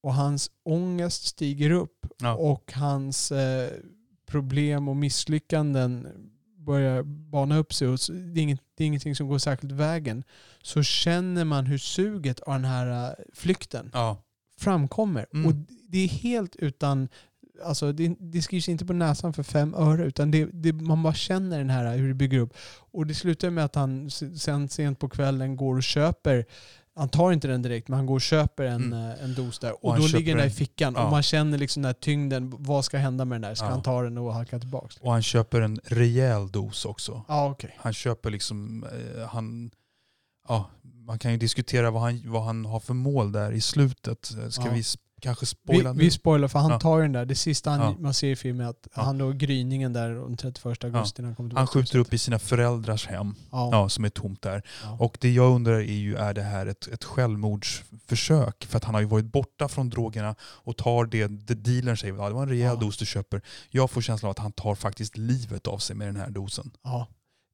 och 0.02 0.14
hans 0.14 0.50
ångest 0.64 1.24
stiger 1.24 1.70
upp 1.70 2.06
Ja. 2.22 2.34
och 2.34 2.72
hans 2.72 3.32
eh, 3.32 3.70
problem 4.26 4.88
och 4.88 4.96
misslyckanden 4.96 6.08
börjar 6.68 7.02
bana 7.02 7.56
upp 7.58 7.74
sig 7.74 7.88
och 7.88 7.98
det 8.34 8.40
är, 8.40 8.42
inget, 8.42 8.60
det 8.76 8.84
är 8.84 8.86
ingenting 8.86 9.14
som 9.16 9.28
går 9.28 9.38
särskilt 9.38 9.72
vägen 9.72 10.24
så 10.62 10.82
känner 10.82 11.44
man 11.44 11.66
hur 11.66 11.78
suget 11.78 12.40
av 12.40 12.52
den 12.54 12.64
här 12.64 13.08
eh, 13.08 13.14
flykten 13.34 13.90
Ja. 13.92 14.22
framkommer. 14.58 15.26
Mm. 15.34 15.46
Och 15.46 15.52
det 15.88 15.98
är 15.98 16.08
helt 16.08 16.56
utan, 16.56 17.08
alltså 17.64 17.92
det, 17.92 18.16
det 18.20 18.42
skrivs 18.42 18.68
inte 18.68 18.86
på 18.86 18.92
näsan 18.92 19.32
för 19.32 19.42
fem 19.42 19.74
öre 19.74 20.04
utan 20.04 20.30
det, 20.30 20.44
det, 20.52 20.72
man 20.72 21.02
bara 21.02 21.14
känner 21.14 21.58
den 21.58 21.70
här 21.70 21.96
hur 21.96 22.08
det 22.08 22.14
bygger 22.14 22.38
upp. 22.38 22.54
Och 22.92 23.06
det 23.06 23.14
slutar 23.14 23.50
med 23.50 23.64
att 23.64 23.74
han 23.74 24.10
sen 24.10 24.68
sent 24.68 24.98
på 24.98 25.08
kvällen 25.08 25.56
går 25.56 25.76
och 25.76 25.82
köper 25.82 26.44
han 26.98 27.08
tar 27.08 27.32
inte 27.32 27.48
den 27.48 27.62
direkt, 27.62 27.88
men 27.88 27.96
han 27.96 28.06
går 28.06 28.14
och 28.14 28.20
köper 28.20 28.64
en, 28.64 28.92
Mm. 28.92 29.10
eh, 29.10 29.24
en 29.24 29.34
dos 29.34 29.58
där. 29.58 29.72
Och 29.84 29.90
Och, 29.90 29.96
då 30.00 30.06
ligger 30.06 30.32
den 30.34 30.42
där 30.42 30.46
i 30.46 30.50
fickan. 30.54 30.94
ja. 30.96 31.04
Och 31.04 31.10
man 31.10 31.22
känner 31.22 31.58
liksom 31.58 31.82
den 31.82 31.88
här 31.88 31.94
tyngden. 32.00 32.54
Vad 32.58 32.84
ska 32.84 32.98
hända 32.98 33.24
med 33.24 33.34
den 33.40 33.48
där? 33.48 33.54
Ska 33.54 33.66
Ja. 33.66 33.70
han 33.70 33.82
ta 33.82 34.02
den 34.02 34.18
och 34.18 34.34
halka 34.34 34.58
tillbaka? 34.58 34.94
Och 35.00 35.12
han 35.12 35.22
köper 35.22 35.60
en 35.60 35.80
rejäl 35.84 36.50
dos 36.50 36.84
också. 36.84 37.22
Ja, 37.28 37.50
okej. 37.50 37.74
Han 37.78 37.92
köper 37.92 38.30
liksom, 38.30 38.84
eh, 38.84 39.28
han, 39.28 39.70
ja, 40.48 40.70
man 41.06 41.18
kan 41.18 41.32
ju 41.32 41.38
diskutera 41.38 41.90
vad 41.90 42.02
han, 42.02 42.22
vad 42.24 42.42
han 42.42 42.64
har 42.64 42.80
för 42.80 42.94
mål 42.94 43.32
där 43.32 43.52
i 43.52 43.60
slutet. 43.60 44.30
Eh, 44.42 44.48
Ska 44.48 44.70
vi 44.70 44.82
kanske 45.20 45.42
Vi, 45.42 45.46
spoila 45.46 45.92
nu? 45.92 45.98
vi 45.98 46.10
spoilar 46.10 46.48
för 46.48 46.58
han 46.58 46.70
Ja. 46.70 46.80
tar 46.80 46.96
ju 46.96 47.02
den 47.02 47.12
där. 47.12 47.24
Det 47.24 47.34
sista 47.34 47.70
han, 47.70 47.80
Ja. 47.80 47.96
man 48.00 48.14
ser 48.14 48.28
i 48.28 48.36
filmen 48.36 48.66
är 48.66 48.70
att 48.70 48.88
Ja. 48.96 49.02
han 49.02 49.18
då 49.18 49.32
gryningen 49.32 49.92
där 49.92 50.10
den 50.10 50.36
31 50.36 50.84
augusti 50.84 51.22
när 51.22 51.28
han 51.28 51.36
kommer. 51.36 51.54
Han 51.54 51.66
skjuter 51.66 51.98
upp 51.98 52.12
i 52.14 52.18
sina 52.18 52.38
föräldrars 52.38 53.06
hem, 53.06 53.34
Ja. 53.52 53.88
som 53.88 54.04
är 54.04 54.08
tomt 54.08 54.42
där. 54.42 54.62
Och 54.98 55.18
det 55.20 55.30
jag 55.32 55.54
undrar 55.54 55.74
är 55.74 55.82
ju, 55.92 56.16
är 56.16 56.34
det 56.34 56.42
här 56.42 56.66
ett, 56.66 56.86
ett 56.88 57.04
självmordsförsök? 57.04 58.64
För 58.64 58.76
att 58.76 58.84
han 58.84 58.94
har 58.94 59.00
ju 59.00 59.06
varit 59.06 59.32
borta 59.32 59.68
från 59.68 59.90
drogerna 59.90 60.34
och 60.42 60.76
tar 60.76 61.04
det, 61.06 61.26
det 61.26 61.54
dealern 61.54 61.96
säger, 61.96 62.14
ja, 62.14 62.28
det 62.28 62.34
var 62.34 62.42
en 62.42 62.48
rejäl 62.48 62.78
dos 62.78 62.96
du 62.96 63.06
köper. 63.06 63.42
Jag 63.70 63.90
får 63.90 64.00
känslan 64.00 64.28
av 64.28 64.30
att 64.30 64.38
han 64.38 64.52
tar 64.52 64.74
faktiskt 64.74 65.16
livet 65.16 65.66
av 65.66 65.78
sig 65.78 65.96
med 65.96 66.08
den 66.08 66.16
här 66.16 66.30
dosen. 66.30 66.70
Ja. 66.82 67.06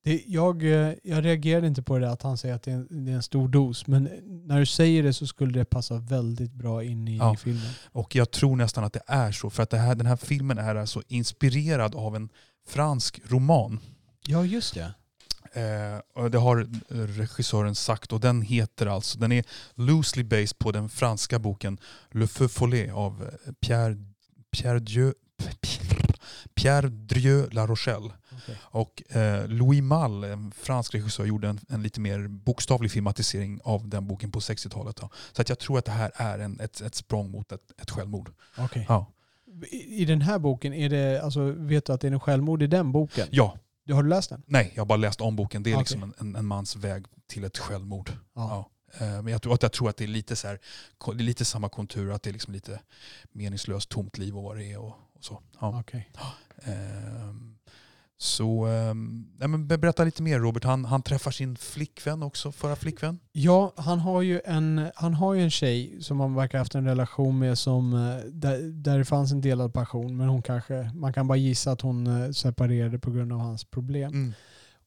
Det, 0.04 0.22
jag, 0.26 0.62
eh, 0.64 0.92
jag 1.02 1.24
reagerade 1.24 1.66
inte 1.66 1.82
på 1.82 1.98
det 1.98 2.10
att 2.10 2.22
han 2.22 2.38
säger 2.38 2.54
att 2.54 2.62
det 2.62 2.70
är, 2.70 2.74
en, 2.74 3.04
det 3.04 3.10
är 3.12 3.16
en 3.16 3.22
stor 3.22 3.48
dos. 3.48 3.86
Men 3.86 4.04
när 4.46 4.58
du 4.60 4.66
säger 4.66 5.02
det 5.02 5.12
så 5.12 5.26
skulle 5.26 5.58
det 5.58 5.64
passa 5.64 5.94
väldigt 5.98 6.52
bra 6.52 6.84
in 6.84 7.08
i 7.08 7.16
Ja. 7.16 7.36
filmen. 7.36 7.70
Och 7.92 8.14
jag 8.16 8.30
tror 8.30 8.56
nästan 8.56 8.84
att 8.84 8.92
det 8.92 9.02
är 9.06 9.32
så, 9.32 9.50
för 9.50 9.62
att 9.62 9.70
det 9.70 9.78
här, 9.78 9.94
den 9.94 10.06
här 10.06 10.16
filmen 10.16 10.58
är 10.58 10.74
alltså 10.74 11.02
inspirerad 11.08 11.94
av 11.94 12.16
en 12.16 12.28
fransk 12.68 13.20
roman. 13.24 13.80
Ja, 14.26 14.44
just 14.44 14.74
det. 14.74 14.94
Eh, 15.60 16.22
och 16.22 16.30
det 16.30 16.38
har 16.38 16.66
regissören 17.16 17.74
sagt 17.74 18.12
och 18.12 18.20
den 18.20 18.42
heter 18.42 18.86
alltså, 18.86 19.18
den 19.18 19.32
är 19.32 19.44
loosely 19.74 20.24
based 20.24 20.58
på 20.58 20.72
den 20.72 20.88
franska 20.88 21.38
boken 21.38 21.78
Le 22.10 22.26
Feu 22.26 22.48
Follet 22.48 22.92
av 22.92 23.22
eh, 23.46 23.52
Pierre, 23.66 23.96
Pierre, 24.56 24.78
Dieu, 24.80 25.12
Pierre 26.54 26.88
Drieu 26.88 27.48
La 27.50 27.66
Rochelle. 27.66 28.10
Okej. 28.42 28.56
Och 28.62 29.16
eh, 29.16 29.48
Louis 29.48 29.82
Malle, 29.82 30.32
en 30.32 30.52
fransk 30.52 30.94
regissör, 30.94 31.24
gjorde 31.24 31.48
en, 31.48 31.60
en 31.68 31.82
lite 31.82 32.00
mer 32.00 32.28
bokstavlig 32.28 32.90
filmatisering 32.90 33.60
av 33.64 33.88
den 33.88 34.06
boken 34.06 34.30
på 34.30 34.40
60-talet. 34.40 34.98
Ja. 35.02 35.10
Så 35.32 35.42
att 35.42 35.48
jag 35.48 35.58
tror 35.58 35.78
att 35.78 35.84
det 35.84 35.92
här 35.92 36.12
är 36.14 36.38
en, 36.38 36.60
ett, 36.60 36.80
ett 36.80 36.94
språng 36.94 37.30
mot 37.30 37.52
ett, 37.52 37.72
ett 37.82 37.90
självmord. 37.90 38.32
Okej. 38.58 38.86
Ja. 38.88 39.06
I, 39.70 40.02
I 40.02 40.04
den 40.04 40.20
här 40.20 40.38
boken, 40.38 40.72
är 40.74 40.88
det, 40.88 41.22
alltså, 41.22 41.50
vet 41.50 41.84
du 41.86 41.92
att 41.92 42.00
det 42.00 42.08
är 42.08 42.12
en 42.12 42.20
självmord 42.20 42.62
i 42.62 42.66
den 42.66 42.92
boken? 42.92 43.28
ja, 43.30 43.56
Du, 43.84 43.94
har 43.94 44.02
du 44.02 44.08
läst 44.08 44.30
den? 44.30 44.42
nej, 44.46 44.72
jag 44.74 44.80
har 44.80 44.86
bara 44.86 44.96
läst 44.96 45.20
om 45.20 45.36
boken. 45.36 45.62
Det 45.62 45.70
är 45.70 45.74
Okej. 45.74 45.80
liksom 45.80 46.02
en, 46.02 46.14
en, 46.18 46.36
en 46.36 46.46
mans 46.46 46.76
väg 46.76 47.06
till 47.26 47.44
ett 47.44 47.58
självmord. 47.58 48.10
Ja. 48.34 48.68
Ja. 48.98 49.04
Eh, 49.06 49.22
Men 49.22 49.26
jag 49.32 49.42
tror, 49.42 49.54
att 49.54 49.62
jag 49.62 49.72
tror 49.72 49.88
att 49.88 49.96
det 49.96 50.04
är 50.04 50.08
lite, 50.08 50.36
så 50.36 50.48
här, 50.48 50.58
det 51.06 51.10
är 51.10 51.14
lite 51.24 51.44
samma 51.44 51.68
kontur, 51.68 52.12
att 52.12 52.22
det 52.22 52.30
är 52.30 52.32
liksom 52.32 52.52
lite 52.54 52.80
meningslöst, 53.32 53.88
tomt 53.88 54.18
liv 54.18 54.36
och 54.36 54.42
vad 54.42 54.56
det 54.56 54.64
är 54.72 54.78
och, 54.78 54.94
och 55.14 55.24
så. 55.24 55.42
Ja. 55.60 55.80
Okej. 55.80 56.10
Ehm, 56.62 57.56
så 58.24 58.66
ehm, 58.66 59.26
nej 59.38 59.48
men 59.48 59.66
be- 59.68 59.78
berätta 59.78 60.04
lite 60.04 60.22
mer 60.22 60.38
Robert. 60.38 60.64
Han, 60.64 60.84
han 60.84 61.02
träffar 61.02 61.30
sin 61.30 61.56
flickvän 61.56 62.22
också, 62.22 62.52
förra 62.52 62.76
flickvän. 62.76 63.18
Ja, 63.32 63.72
han 63.76 63.98
har, 63.98 64.22
ju 64.22 64.40
en, 64.44 64.90
han 64.94 65.14
har 65.14 65.34
ju 65.34 65.42
en 65.42 65.50
tjej 65.50 65.96
som 66.02 66.20
han 66.20 66.34
verkar 66.34 66.58
ha 66.58 66.60
haft 66.60 66.74
en 66.74 66.84
relation 66.84 67.38
med 67.38 67.58
som, 67.58 67.94
eh, 67.94 68.24
där, 68.32 68.58
där 68.62 68.98
det 68.98 69.04
fanns 69.04 69.32
en 69.32 69.40
delad 69.40 69.72
passion. 69.74 70.16
Men 70.16 70.28
hon 70.28 70.42
kanske, 70.42 70.90
man 70.94 71.12
kan 71.12 71.26
bara 71.26 71.36
gissa 71.38 71.72
att 71.72 71.80
hon 71.80 72.06
eh, 72.06 72.30
separerade 72.30 72.98
på 72.98 73.10
grund 73.10 73.32
av 73.32 73.38
hans 73.38 73.64
problem. 73.64 74.12
Mm. 74.12 74.32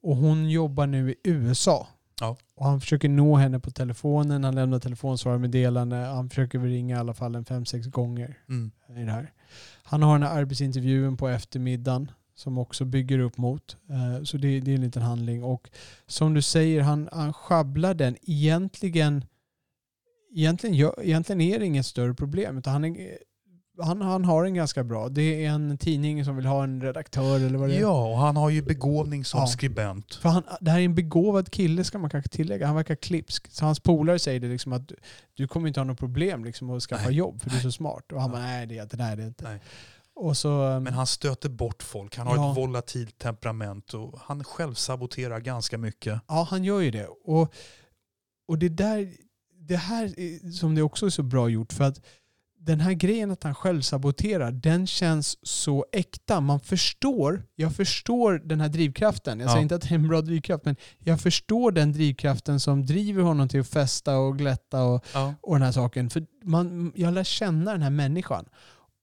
Och 0.02 0.16
hon 0.16 0.50
jobbar 0.50 0.88
nu 0.88 1.12
i 1.12 1.16
USA. 1.24 1.88
Ja. 2.22 2.38
Och 2.56 2.66
han 2.66 2.82
försöker 2.82 3.10
nå 3.10 3.36
henne 3.36 3.60
på 3.60 3.72
telefonen, 3.72 4.44
han 4.44 4.56
lämnar 4.56 4.80
telefonsvararmeddelande, 4.80 5.96
han 5.96 6.30
försöker 6.30 6.60
ringa 6.60 6.96
i 6.96 7.00
alla 7.00 7.14
fall 7.14 7.36
en 7.36 7.46
fem, 7.46 7.66
sex 7.66 7.88
gånger 7.88 8.38
Mm. 8.50 8.72
i 8.98 9.04
det 9.04 9.12
här. 9.12 9.32
Han 9.84 10.02
har 10.04 10.20
den 10.20 10.28
här 10.28 10.40
arbetsintervjun 10.40 11.18
på 11.18 11.28
eftermiddagen 11.28 12.12
som 12.38 12.58
också 12.58 12.86
bygger 12.86 13.20
upp 13.20 13.38
mot. 13.38 13.78
Eh, 13.90 14.24
Så 14.24 14.38
det, 14.38 14.60
det 14.60 14.72
är 14.72 14.76
en 14.76 14.82
liten 14.82 15.02
handling. 15.02 15.44
Och 15.44 15.70
som 16.08 16.34
du 16.34 16.42
säger, 16.42 16.82
han, 16.82 17.10
han 17.12 17.34
sjabblar 17.34 17.94
den. 17.94 18.16
Egentligen, 18.22 19.26
egentligen, 20.36 20.92
egentligen 21.02 21.42
är 21.42 21.60
det 21.60 21.66
inget 21.66 21.86
större 21.86 22.14
problem. 22.14 22.58
Utan 22.58 22.74
han, 22.74 22.86
är, 22.86 23.18
han, 23.82 24.02
han 24.02 24.26
har 24.26 24.46
en 24.46 24.54
ganska 24.54 24.84
bra. 24.84 25.10
Det 25.10 25.46
är 25.46 25.50
en 25.50 25.78
tidning 25.78 26.26
som 26.26 26.36
vill 26.36 26.46
ha 26.46 26.64
en 26.64 26.82
redaktör 26.82 27.36
eller 27.36 27.58
vad 27.58 27.70
det 27.70 27.76
är. 27.78 27.82
Ja, 27.82 28.12
och 28.12 28.18
han 28.18 28.38
har 28.38 28.50
ju 28.50 28.62
begåvning 28.62 29.26
som 29.26 29.40
Ja. 29.40 29.48
skribent. 29.48 30.16
För 30.16 30.30
han, 30.30 30.44
det 30.62 30.72
här 30.72 30.80
är 30.80 30.86
en 30.86 30.96
begåvad 30.96 31.52
kille 31.52 31.84
ska 31.84 31.98
man 32.00 32.10
kanske 32.10 32.30
tillägga. 32.30 32.66
Han 32.68 32.76
verkar 32.76 32.96
klipsk. 32.96 33.52
Så 33.52 33.66
hans 33.66 33.80
polare 33.80 34.20
säger 34.20 34.40
det 34.40 34.48
liksom 34.48 34.74
att 34.74 34.88
du, 34.88 34.96
du 35.34 35.48
kommer 35.48 35.68
inte 35.68 35.80
ha 35.80 35.86
något 35.86 36.00
problem 36.00 36.44
liksom 36.46 36.70
att 36.70 36.84
skaffa 36.84 37.06
Nej. 37.08 37.16
jobb 37.18 37.42
för 37.42 37.50
du 37.50 37.56
är 37.56 37.62
så 37.62 37.72
smart. 37.72 38.12
Och 38.12 38.22
han 38.22 38.30
Ja. 38.32 38.38
bara, 38.38 38.42
nej 38.46 38.68
det 38.68 38.78
är 38.78 38.98
nej 38.98 39.16
det 39.18 39.24
är 39.24 39.28
inte. 39.28 39.44
Nej. 39.44 39.60
Så, 40.36 40.64
um, 40.64 40.84
Men 40.84 40.94
han 40.94 41.08
stöter 41.08 41.50
bort 41.50 41.84
folk, 41.84 42.16
han 42.18 42.28
har 42.28 42.36
Ja. 42.36 42.52
ett 42.52 42.58
volatilt 42.58 43.18
temperament 43.18 43.94
och 43.94 44.20
han 44.20 44.44
själv 44.44 44.74
saboterar 44.74 45.40
ganska 45.40 45.78
mycket. 45.78 46.22
Ja, 46.28 46.48
han 46.50 46.64
gör 46.64 46.80
ju 46.80 46.92
det. 46.92 47.08
Och, 47.08 47.54
och 48.48 48.58
det 48.60 48.70
där, 48.70 49.14
det 49.60 49.76
här 49.78 50.20
är, 50.20 50.52
som 50.52 50.76
det 50.76 50.82
också 50.82 51.06
är 51.06 51.10
så 51.10 51.24
bra 51.24 51.50
gjort 51.50 51.74
för 51.74 51.84
att 51.84 52.02
den 52.60 52.80
här 52.80 52.94
grejen 52.94 53.32
att 53.32 53.44
han 53.44 53.56
själv 53.56 53.82
saboterar, 53.82 54.52
den 54.52 54.88
känns 54.88 55.38
så 55.48 55.86
äkta. 55.92 56.42
Man 56.42 56.60
förstår, 56.60 57.44
jag 57.56 57.76
förstår 57.76 58.34
den 58.46 58.62
här 58.62 58.70
drivkraften. 58.70 59.40
Jag 59.40 59.48
Ja. 59.48 59.52
säger 59.52 59.62
inte 59.64 59.76
att 59.76 59.82
det 59.82 59.90
är 59.92 59.96
en 59.96 60.08
bra 60.08 60.22
drivkraft, 60.22 60.66
men 60.66 60.76
jag 61.00 61.22
förstår 61.22 61.72
den 61.72 61.92
drivkraften 61.94 62.60
som 62.60 62.86
driver 62.86 63.24
honom 63.24 63.50
till 63.50 63.60
att 63.62 63.68
festa 63.68 64.18
och 64.18 64.38
glätta 64.38 64.84
och, 64.84 65.06
Ja. 65.14 65.34
och 65.42 65.56
den 65.56 65.62
här 65.62 65.72
saken. 65.72 66.10
För 66.10 66.26
man, 66.44 66.92
jag 66.96 67.14
lär 67.14 67.24
känna 67.24 67.72
den 67.72 67.82
här 67.82 67.90
människan. 67.90 68.46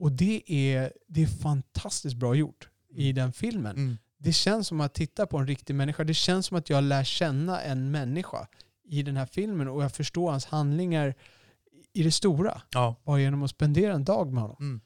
Och 0.05 0.13
det 0.13 0.43
är, 0.47 0.93
det 1.09 1.23
är 1.23 1.27
fantastiskt 1.27 2.17
bra 2.17 2.35
gjort 2.35 2.69
i 2.95 3.13
den 3.13 3.33
filmen. 3.33 3.77
Mm. 3.77 3.99
Det 4.19 4.33
känns 4.33 4.69
som 4.69 4.81
att 4.81 4.95
titta 4.95 5.27
på 5.27 5.39
en 5.39 5.47
riktig 5.47 5.75
människa. 5.75 6.05
Det 6.05 6.15
känns 6.15 6.47
som 6.47 6.57
att 6.57 6.71
jag 6.71 6.85
lär 6.85 7.05
känna 7.05 7.61
en 7.61 7.91
människa 7.91 8.49
i 8.85 9.03
den 9.03 9.17
här 9.17 9.27
filmen 9.27 9.69
och 9.69 9.85
jag 9.85 9.93
förstår 9.93 10.31
hans 10.31 10.45
handlingar 10.45 11.15
i 11.93 12.03
det 12.03 12.11
stora. 12.11 12.63
Ja. 12.71 12.97
Bara 13.05 13.21
genom 13.21 13.43
att 13.43 13.51
spendera 13.51 13.93
en 13.93 14.05
dag 14.05 14.33
med 14.33 14.43
honom. 14.43 14.57
Mm. 14.61 14.81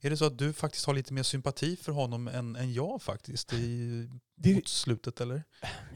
Är 0.00 0.10
det 0.10 0.16
så 0.16 0.24
att 0.24 0.38
du 0.38 0.52
faktiskt 0.52 0.86
har 0.86 0.94
lite 0.94 1.12
mer 1.12 1.22
sympati 1.22 1.76
för 1.76 1.92
honom 1.92 2.28
än, 2.28 2.56
än 2.56 2.72
jag 2.72 3.02
faktiskt 3.02 3.52
i, 3.52 4.08
Det, 4.36 4.54
mot 4.54 4.68
slutet 4.68 5.20
eller? 5.20 5.42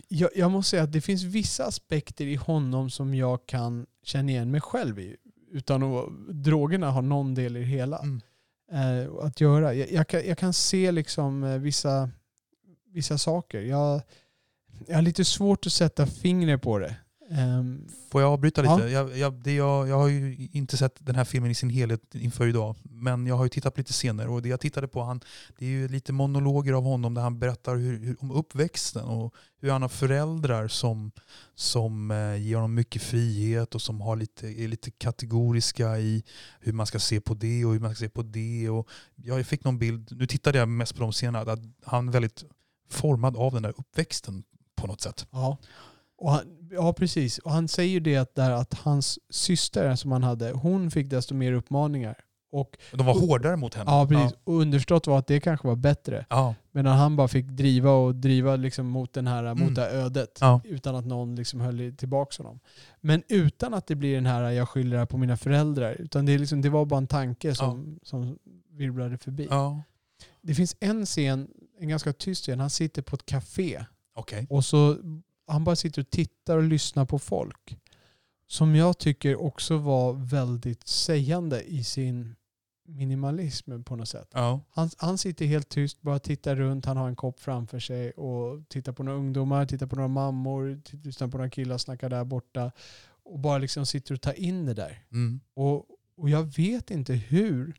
jag, 0.08 0.30
jag 0.36 0.50
måste 0.50 0.70
säga 0.70 0.82
att 0.82 0.92
det 0.92 1.00
finns 1.00 1.22
vissa 1.22 1.66
aspekter 1.66 2.26
i 2.26 2.34
honom 2.34 2.90
som 2.90 3.14
jag 3.14 3.46
kan 3.46 3.86
känna 4.02 4.30
igen 4.30 4.50
mig 4.50 4.60
själv 4.60 4.98
i. 4.98 5.16
Utan 5.50 5.82
att 5.82 6.08
drogerna 6.28 6.90
har 6.90 7.02
någon 7.02 7.34
del 7.34 7.56
i 7.56 7.60
det 7.60 7.66
hela. 7.66 7.98
Mm 7.98 8.20
eh, 8.72 9.26
att 9.26 9.40
göra. 9.40 9.74
Jag, 9.74 9.92
jag, 9.92 10.08
kan, 10.08 10.26
jag 10.26 10.38
kan 10.38 10.52
se 10.52 10.92
liksom 10.92 11.44
eh, 11.44 11.58
vissa, 11.58 12.10
vissa 12.92 13.18
saker. 13.18 13.60
Jag, 13.60 14.02
jag 14.86 14.94
har 14.94 15.02
lite 15.02 15.24
svårt 15.24 15.66
att 15.66 15.72
sätta 15.72 16.06
fingret 16.06 16.62
på 16.62 16.78
det. 16.78 16.96
Ehm, 17.30 17.88
Får 18.10 18.22
jag 18.22 18.32
avbryta 18.32 18.62
lite? 18.62 18.74
Ja. 18.74 18.88
Jag, 18.88 19.18
jag, 19.18 19.32
det 19.32 19.54
jag, 19.54 19.88
jag 19.88 19.98
har 19.98 20.08
ju 20.08 20.48
inte 20.52 20.76
sett 20.76 20.96
den 20.98 21.14
här 21.14 21.24
filmen 21.24 21.50
i 21.50 21.54
sin 21.54 21.70
helhet 21.70 22.14
inför 22.14 22.46
idag. 22.46 22.76
Men 22.82 23.26
jag 23.26 23.36
har 23.36 23.44
ju 23.44 23.48
tittat 23.48 23.74
på 23.74 23.80
lite 23.80 23.92
scener 23.92 24.28
och 24.28 24.42
det 24.42 24.48
jag 24.48 24.60
tittade 24.60 24.88
på, 24.88 25.02
han, 25.02 25.20
det 25.58 25.64
är 25.64 25.70
ju 25.70 25.88
lite 25.88 26.12
monologer 26.12 26.72
av 26.72 26.82
honom 26.82 27.14
där 27.14 27.22
han 27.22 27.38
berättar 27.38 27.76
hur, 27.76 27.98
hur, 27.98 28.16
om 28.20 28.30
uppväxten 28.30 29.04
och 29.04 29.34
hur 29.60 29.70
han 29.70 29.82
har 29.82 29.88
föräldrar 29.88 30.68
som, 30.68 31.10
som 31.54 32.10
eh, 32.10 32.36
ger 32.36 32.54
honom 32.54 32.74
mycket 32.74 33.02
frihet 33.02 33.74
och 33.74 33.82
som 33.82 34.00
har 34.00 34.16
lite, 34.16 34.46
är 34.46 34.68
lite 34.68 34.90
kategoriska 34.90 35.98
i 35.98 36.24
hur 36.60 36.72
man 36.72 36.86
ska 36.86 36.98
se 36.98 37.20
på 37.20 37.34
det 37.34 37.64
och 37.64 37.72
hur 37.72 37.80
man 37.80 37.94
ska 37.94 38.04
se 38.04 38.08
på 38.08 38.22
det. 38.22 38.70
Och 38.70 38.88
jag 39.16 39.46
fick 39.46 39.64
någon 39.64 39.78
bild, 39.78 40.16
nu 40.18 40.26
tittade 40.26 40.58
jag 40.58 40.68
mest 40.68 40.94
på 40.94 41.00
de 41.00 41.12
scenerna, 41.12 41.52
att 41.52 41.60
han 41.84 42.08
är 42.08 42.12
väldigt 42.12 42.44
formad 42.90 43.36
av 43.36 43.52
den 43.52 43.62
där 43.62 43.74
uppväxten 43.76 44.44
på 44.76 44.86
något 44.86 45.00
sätt. 45.00 45.26
Ja. 45.30 45.58
Och 46.18 46.30
han, 46.30 46.68
ja, 46.70 46.92
precis. 46.92 47.38
Och 47.38 47.50
han 47.50 47.68
säger 47.68 47.90
ju 47.92 48.00
det 48.00 48.16
att, 48.16 48.34
där, 48.34 48.50
att 48.50 48.74
hans 48.74 49.18
syster 49.30 49.94
som 49.96 50.12
han 50.12 50.22
hade, 50.22 50.50
hon 50.50 50.90
fick 50.90 51.10
desto 51.10 51.34
mer 51.34 51.52
uppmaningar. 51.52 52.16
Och, 52.52 52.76
De 52.92 53.06
var 53.06 53.14
hårdare 53.20 53.56
mot 53.56 53.74
henne. 53.74 53.90
ja, 53.90 54.06
precis. 54.08 54.38
och 54.44 54.54
underförstått 54.54 55.06
var 55.06 55.18
att 55.18 55.26
det 55.26 55.40
kanske 55.40 55.68
var 55.68 55.76
bättre. 55.76 56.26
Ja. 56.30 56.54
Medan 56.72 56.96
han 56.98 57.16
bara 57.16 57.28
fick 57.28 57.46
driva 57.46 57.90
och 57.90 58.14
driva 58.14 58.56
liksom 58.56 58.86
mot, 58.86 59.12
den 59.12 59.26
här, 59.26 59.44
Mm. 59.44 59.64
mot 59.64 59.74
det 59.74 59.80
här 59.82 59.90
ödet. 59.90 60.38
Ja. 60.40 60.60
Utan 60.64 60.96
att 60.96 61.06
någon 61.06 61.36
liksom 61.36 61.60
höll 61.60 61.94
tillbaka 61.96 62.42
honom. 62.42 62.60
Men 63.00 63.22
utan 63.28 63.74
att 63.74 63.86
det 63.86 63.94
blir 63.94 64.14
den 64.14 64.26
här 64.26 64.50
jag 64.50 64.68
skyller 64.68 64.90
det 64.92 64.98
här 64.98 65.06
på 65.06 65.18
mina 65.18 65.36
föräldrar. 65.36 65.92
Utan 65.92 66.26
det, 66.26 66.38
liksom, 66.38 66.62
det 66.62 66.68
var 66.68 66.84
bara 66.84 66.98
en 66.98 67.06
tanke 67.06 67.54
som, 67.54 67.98
som 68.02 68.38
virvlade 68.70 69.18
förbi. 69.18 69.46
Ja. 69.50 69.82
Det 70.42 70.54
finns 70.54 70.76
en 70.80 71.06
scen, 71.06 71.48
en 71.80 71.88
ganska 71.88 72.12
tyst 72.12 72.42
scen, 72.42 72.60
han 72.60 72.70
sitter 72.70 73.02
på 73.02 73.16
ett 73.16 73.26
café. 73.26 73.84
Okej. 74.16 74.46
Och 74.50 74.64
så 74.64 74.96
han 75.46 75.64
bara 75.64 75.76
sitter 75.76 76.02
och 76.02 76.10
tittar 76.10 76.56
och 76.56 76.62
lyssnar 76.62 77.04
på 77.04 77.18
folk. 77.18 77.78
Som 78.46 78.76
jag 78.76 78.98
tycker 78.98 79.36
också 79.36 79.76
var 79.76 80.12
väldigt 80.12 80.88
sägande 80.88 81.62
i 81.62 81.84
sin 81.84 82.34
minimalism 82.88 83.82
på 83.82 83.96
något 83.96 84.08
sätt. 84.08 84.30
Ja. 84.32 84.60
Han, 84.70 84.90
han 84.96 85.18
sitter 85.18 85.46
helt 85.46 85.68
tyst, 85.68 86.02
bara 86.02 86.18
tittar 86.18 86.56
runt, 86.56 86.84
han 86.84 86.96
har 86.96 87.08
en 87.08 87.16
kopp 87.16 87.40
framför 87.40 87.78
sig 87.78 88.10
och 88.10 88.68
tittar 88.68 88.92
på 88.92 89.02
några 89.02 89.18
ungdomar, 89.18 89.66
tittar 89.66 89.86
på 89.86 89.96
några 89.96 90.08
mammor, 90.08 90.80
lyssnar 91.04 91.28
på 91.28 91.36
några 91.36 91.50
killar 91.50 91.78
snacka 91.78 92.08
där 92.08 92.24
borta. 92.24 92.72
Och 93.24 93.38
bara 93.38 93.58
liksom 93.58 93.86
sitter 93.86 94.14
och 94.14 94.20
tar 94.20 94.40
in 94.40 94.66
det 94.66 94.74
där. 94.74 95.04
Mm. 95.12 95.40
Och, 95.54 95.86
och 96.16 96.30
jag 96.30 96.56
vet 96.56 96.90
inte 96.90 97.12
hur, 97.12 97.74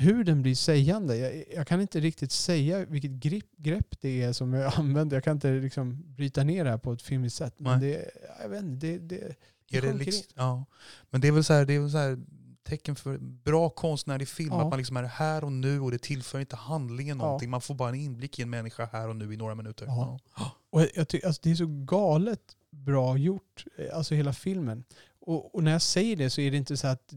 hur 0.00 0.24
den 0.24 0.42
blir 0.42 0.54
sägande. 0.54 1.16
Jag, 1.16 1.44
jag 1.54 1.66
kan 1.66 1.80
inte 1.80 2.00
riktigt 2.00 2.32
säga 2.32 2.84
vilket 2.84 3.10
grepp, 3.10 3.56
grepp 3.56 4.00
det 4.00 4.22
är 4.22 4.32
som 4.32 4.52
jag 4.52 4.72
använder. 4.78 5.16
Jag 5.16 5.24
kan 5.24 5.36
inte 5.36 5.50
liksom 5.52 6.14
bryta 6.16 6.44
ner 6.44 6.64
det 6.64 6.70
här 6.70 6.78
på 6.78 6.92
ett 6.92 7.02
filmiskt 7.02 7.36
sätt. 7.36 7.54
Men 7.58 7.80
det, 7.80 8.10
jag 8.42 8.48
vet 8.48 8.62
inte, 8.62 8.86
det, 8.86 8.98
det, 8.98 9.34
det 9.70 9.76
Är 9.76 9.82
det 9.82 9.92
liksom, 9.92 10.22
ja. 10.34 10.64
Men 11.10 11.20
det 11.20 11.28
är 11.28 11.32
väl 11.32 11.44
så 11.44 11.52
här, 11.52 11.64
det 11.64 11.74
är 11.74 11.80
väl 11.80 11.90
så 11.90 11.98
här 11.98 12.18
tecken 12.62 12.96
för 12.96 13.18
bra 13.18 13.68
konstnärlig 13.70 14.28
film. 14.28 14.48
Ja. 14.52 14.62
Att 14.62 14.70
man 14.70 14.78
liksom 14.78 14.96
är 14.96 15.02
här 15.02 15.44
och 15.44 15.52
nu 15.52 15.80
och 15.80 15.90
det 15.90 15.98
tillför 15.98 16.40
inte 16.40 16.56
handlingen 16.56 17.18
Ja. 17.18 17.24
någonting. 17.24 17.50
Man 17.50 17.60
får 17.60 17.74
bara 17.74 17.88
en 17.88 17.94
inblick 17.94 18.38
i 18.38 18.42
en 18.42 18.50
människa 18.50 18.88
här 18.92 19.08
och 19.08 19.16
nu 19.16 19.34
i 19.34 19.36
några 19.36 19.54
minuter. 19.54 19.86
Ja. 19.86 20.18
Ja. 20.36 20.52
Och 20.70 20.86
jag 20.94 21.08
tycker, 21.08 21.26
alltså, 21.26 21.40
det 21.44 21.50
är 21.50 21.54
så 21.54 21.66
galet 21.66 22.56
bra 22.70 23.16
gjort, 23.16 23.64
eh, 23.78 23.96
alltså 23.96 24.14
hela 24.14 24.32
filmen. 24.32 24.84
Och, 25.20 25.54
och 25.54 25.62
när 25.62 25.72
jag 25.72 25.82
säger 25.82 26.16
det 26.16 26.30
så 26.30 26.40
är 26.40 26.50
det 26.50 26.56
inte 26.56 26.76
så 26.76 26.86
att 26.86 27.12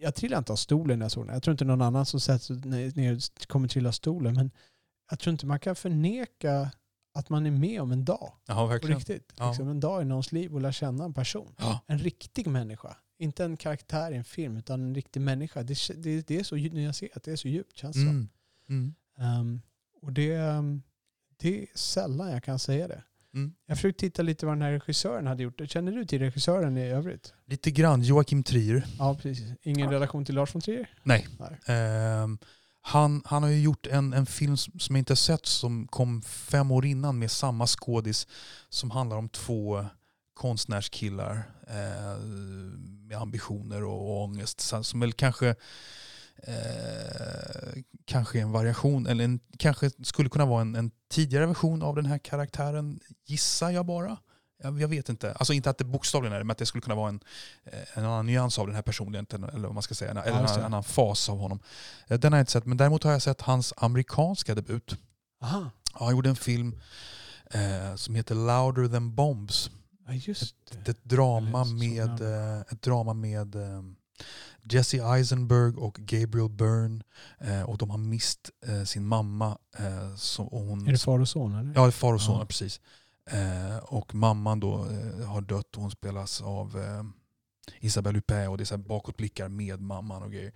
jag 0.00 0.14
trillar 0.14 0.38
inte 0.38 0.52
av 0.52 0.56
stolen 0.56 0.98
när 0.98 1.04
jag 1.04 1.12
såg 1.12 1.26
den. 1.26 1.34
Jag 1.34 1.42
tror 1.42 1.52
inte 1.52 1.64
någon 1.64 1.82
annan 1.82 2.06
som 2.06 2.20
sätter 2.20 2.44
sig 2.44 2.92
ner 2.94 3.46
kommer 3.46 3.68
trilla 3.68 3.88
av 3.88 3.92
stolen. 3.92 4.34
Men 4.34 4.50
jag 5.10 5.18
tror 5.18 5.32
inte 5.32 5.46
man 5.46 5.60
kan 5.60 5.76
förneka 5.76 6.70
att 7.14 7.28
man 7.28 7.46
är 7.46 7.50
med 7.50 7.82
om 7.82 7.92
en 7.92 8.04
dag. 8.04 8.32
Ja, 8.46 8.54
På 8.54 8.66
verkligen. 8.66 8.98
riktigt. 8.98 9.32
Ja. 9.36 9.48
Liksom 9.50 9.68
en 9.68 9.80
dag 9.80 10.02
i 10.02 10.04
någons 10.04 10.32
liv 10.32 10.54
och 10.54 10.60
lära 10.60 10.72
känna 10.72 11.04
en 11.04 11.14
person. 11.14 11.54
Ja. 11.58 11.80
En 11.86 11.98
riktig 11.98 12.46
människa. 12.46 12.96
Inte 13.18 13.44
en 13.44 13.56
karaktär 13.56 14.12
i 14.12 14.16
en 14.16 14.24
film, 14.24 14.56
utan 14.56 14.80
en 14.80 14.94
riktig 14.94 15.20
människa. 15.20 15.62
Det, 15.62 15.78
det, 15.96 16.26
det 16.28 16.38
är 16.38 16.44
så 16.44 16.54
nyanserat, 16.56 17.22
det 17.22 17.32
är 17.32 17.36
så 17.36 17.48
djupt 17.48 17.76
känns 17.76 17.96
det. 17.96 18.02
Mm. 18.02 18.28
Mm. 18.68 18.94
Ehm, 19.18 19.60
Och 20.02 20.12
det, 20.12 20.32
ehm, 20.34 20.82
det 21.36 21.62
är 21.62 21.66
sällan 21.74 22.30
jag 22.30 22.42
kan 22.44 22.58
säga 22.58 22.88
det. 22.88 23.02
Mm. 23.34 23.52
Jag 23.66 23.76
försökte 23.76 24.00
titta 24.00 24.22
lite 24.22 24.46
vad 24.46 24.54
den 24.54 24.62
här 24.62 24.72
regissören 24.72 25.26
hade 25.26 25.42
gjort. 25.42 25.60
Känner 25.66 25.92
du 25.92 26.04
till 26.04 26.18
regissören 26.18 26.76
i 26.76 26.88
övrigt? 26.88 27.34
Lite 27.46 27.70
grann. 27.70 28.02
Joakim 28.02 28.42
Trier. 28.42 28.86
Ja, 28.98 29.14
precis. 29.22 29.44
Ingen 29.62 29.90
relation 29.90 30.24
till 30.24 30.34
Lars 30.34 30.54
von 30.54 30.62
Trier? 30.62 30.90
Nej. 31.02 31.26
Nej. 31.38 31.76
Ehm, 31.76 32.38
han, 32.82 33.22
han 33.24 33.42
har 33.42 33.50
ju 33.50 33.60
gjort 33.60 33.86
en, 33.86 34.12
en 34.12 34.26
film 34.26 34.56
som 34.56 34.72
jag 34.88 34.98
inte 34.98 35.10
har 35.10 35.16
sett 35.16 35.46
som 35.46 35.88
kom 35.88 36.22
fem 36.22 36.70
år 36.70 36.86
innan 36.86 37.18
med 37.18 37.30
samma 37.30 37.66
skådis 37.66 38.26
som 38.68 38.90
handlar 38.90 39.16
om 39.16 39.28
två 39.28 39.86
konstnärskillar 40.34 41.42
eh, 41.68 42.24
med 43.08 43.18
ambitioner 43.18 43.84
och, 43.84 44.10
och 44.10 44.22
ångest. 44.22 44.60
Som 44.82 45.00
väl 45.00 45.12
kanske 45.12 45.48
eh, 46.42 47.09
kanske 48.04 48.40
en 48.40 48.52
variation, 48.52 49.06
eller 49.06 49.24
en, 49.24 49.40
kanske 49.58 49.90
skulle 50.02 50.28
kunna 50.28 50.46
vara 50.46 50.60
en, 50.60 50.74
en 50.74 50.90
tidigare 51.10 51.46
version 51.46 51.82
av 51.82 51.96
den 51.96 52.06
här 52.06 52.18
karaktären, 52.18 53.00
gissar 53.26 53.70
jag 53.70 53.86
bara. 53.86 54.16
Jag, 54.62 54.80
jag 54.80 54.88
vet 54.88 55.08
inte. 55.08 55.32
Alltså 55.32 55.52
inte 55.52 55.70
att 55.70 55.78
det 55.78 55.84
bokstavligen 55.84 56.32
är 56.34 56.38
det, 56.38 56.44
men 56.44 56.50
att 56.52 56.58
det 56.58 56.66
skulle 56.66 56.82
kunna 56.82 56.94
vara 56.94 57.08
en, 57.08 57.20
eh, 57.64 57.98
en 57.98 58.04
annan 58.04 58.26
nyans 58.26 58.58
av 58.58 58.66
den 58.66 58.76
här 58.76 58.82
personligheten, 58.82 59.44
eller 59.44 59.68
vad 59.68 59.74
man 59.74 59.82
ska 59.82 59.94
säga, 59.94 60.10
en, 60.10 60.16
eller 60.16 60.38
en, 60.38 60.44
det. 60.46 60.64
annan, 60.64 60.84
fas 60.84 61.28
av 61.28 61.38
honom. 61.38 61.60
Eh, 62.08 62.18
Den 62.18 62.32
har 62.32 62.38
jag 62.38 62.42
inte 62.42 62.52
sett, 62.52 62.66
men 62.66 62.76
däremot 62.76 63.04
har 63.04 63.12
jag 63.12 63.22
sett 63.22 63.40
hans 63.40 63.74
amerikanska 63.76 64.54
debut. 64.54 64.96
Aha. 65.42 65.70
Ja, 65.94 66.04
Han 66.04 66.10
gjorde 66.10 66.28
en 66.28 66.36
film 66.36 66.80
eh, 67.50 67.94
som 67.96 68.14
heter 68.14 68.34
Louder 68.34 68.88
than 68.88 69.14
Bombs. 69.14 69.70
Ja, 70.06 70.12
just 70.12 70.54
det. 70.70 70.78
Ett, 70.78 70.88
ett 70.88 71.04
drama 71.04 71.64
med, 71.64 72.20
eh, 72.20 72.60
ett 72.60 72.82
drama 72.82 73.14
med 73.14 73.54
eh, 73.54 73.82
Jesse 74.62 75.02
Eisenberg 75.02 75.76
och 75.76 75.94
Gabriel 75.94 76.48
Byrne. 76.50 77.02
Eh, 77.38 77.62
och 77.62 77.78
de 77.78 77.90
har 77.90 77.98
mist 77.98 78.50
eh, 78.66 78.82
sin 78.84 79.06
mamma. 79.06 79.58
Eh, 79.78 80.14
så, 80.16 80.44
och 80.44 80.60
hon, 80.60 80.88
Är 80.88 80.92
det 80.92 80.98
far 80.98 81.20
och 81.20 81.28
son 81.28 81.54
eller? 81.54 81.72
Ja, 81.74 81.80
det 81.80 81.86
är 81.86 81.90
far 81.90 82.14
och 82.14 82.22
son, 82.22 82.38
Ja. 82.38 82.46
precis. 82.46 82.80
Eh, 83.30 83.76
och 83.76 84.14
mamman 84.14 84.60
då 84.60 84.86
eh, 84.86 85.26
har 85.26 85.40
dött 85.40 85.76
och 85.76 85.82
hon 85.82 85.90
spelas 85.90 86.40
av 86.42 86.78
eh, 86.78 87.04
Isabelle 87.80 88.18
Huppert 88.18 88.48
och 88.48 88.56
det 88.56 88.62
är 88.62 88.64
så 88.64 88.76
här 88.76 88.82
bakåtblickar 88.82 89.48
med 89.48 89.80
mamman 89.80 90.22
och 90.22 90.32
grejer. 90.32 90.52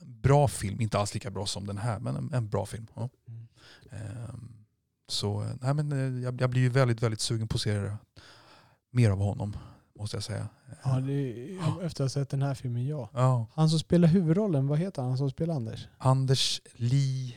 Bra 0.00 0.48
film, 0.48 0.80
inte 0.80 0.98
alls 0.98 1.14
lika 1.14 1.30
bra 1.30 1.46
som 1.46 1.66
den 1.66 1.78
här 1.78 1.98
men 2.00 2.16
en, 2.16 2.34
en 2.34 2.48
bra 2.48 2.66
film. 2.66 2.86
Ja. 2.94 3.08
Mm. 3.28 3.48
Eh, 3.90 4.34
så 5.08 5.46
nej, 5.60 5.74
men, 5.74 6.22
jag, 6.22 6.40
jag 6.40 6.50
blir 6.50 6.62
ju 6.62 6.68
väldigt, 6.68 7.02
väldigt 7.02 7.20
sugen 7.20 7.48
på 7.48 7.54
att 7.54 7.60
se 7.60 7.92
mer 8.90 9.10
av 9.10 9.18
honom. 9.18 9.56
Måste 9.98 10.16
jag 10.16 10.24
säga. 10.24 10.48
Ja, 10.84 11.00
det, 11.00 11.46
ja, 11.60 11.82
efter 11.82 12.04
att 12.04 12.14
ha 12.14 12.20
sett 12.20 12.30
den 12.30 12.42
här 12.42 12.54
filmen, 12.54 12.86
ja. 12.86 13.08
Ja. 13.12 13.46
Han 13.54 13.70
som 13.70 13.78
spelar 13.78 14.08
huvudrollen, 14.08 14.68
vad 14.68 14.78
heter 14.78 15.02
han, 15.02 15.08
han 15.10 15.18
som 15.18 15.30
spelar 15.30 15.54
Anders? 15.54 15.88
Anders 15.98 16.60
Lee, 16.74 17.34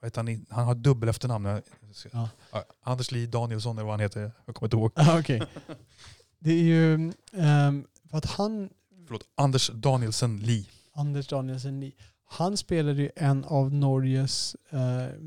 vad 0.00 0.06
heter 0.06 0.22
han, 0.22 0.46
han 0.48 0.64
har 0.64 0.74
dubbel 0.74 1.08
efternamn. 1.08 1.46
Ja. 2.12 2.28
Ja, 2.52 2.64
Anders 2.82 3.12
Lee 3.12 3.26
Danielsson 3.26 3.76
eller 3.78 3.84
vad 3.84 3.92
han 3.92 4.00
heter. 4.00 4.32
Jag 4.44 4.54
kommer 4.54 4.66
inte 4.66 4.76
ihåg. 4.76 4.92
Ah, 4.94 5.18
okej. 5.18 5.42
Det 6.38 6.50
är 6.52 6.62
ju, 6.62 7.12
ehm, 7.32 7.86
för 8.10 8.18
att 8.18 8.24
han, 8.26 8.70
Förlåt, 9.06 9.22
Anders 9.34 9.70
Danielsen 9.74 10.36
Lee. 10.36 10.66
Anders 10.94 11.28
Danielsen 11.28 11.80
Lie, 11.80 11.92
han 12.24 12.56
spelade 12.56 13.02
ju 13.02 13.10
en 13.16 13.44
av 13.44 13.74
Norges 13.74 14.56
eh, 14.70 15.20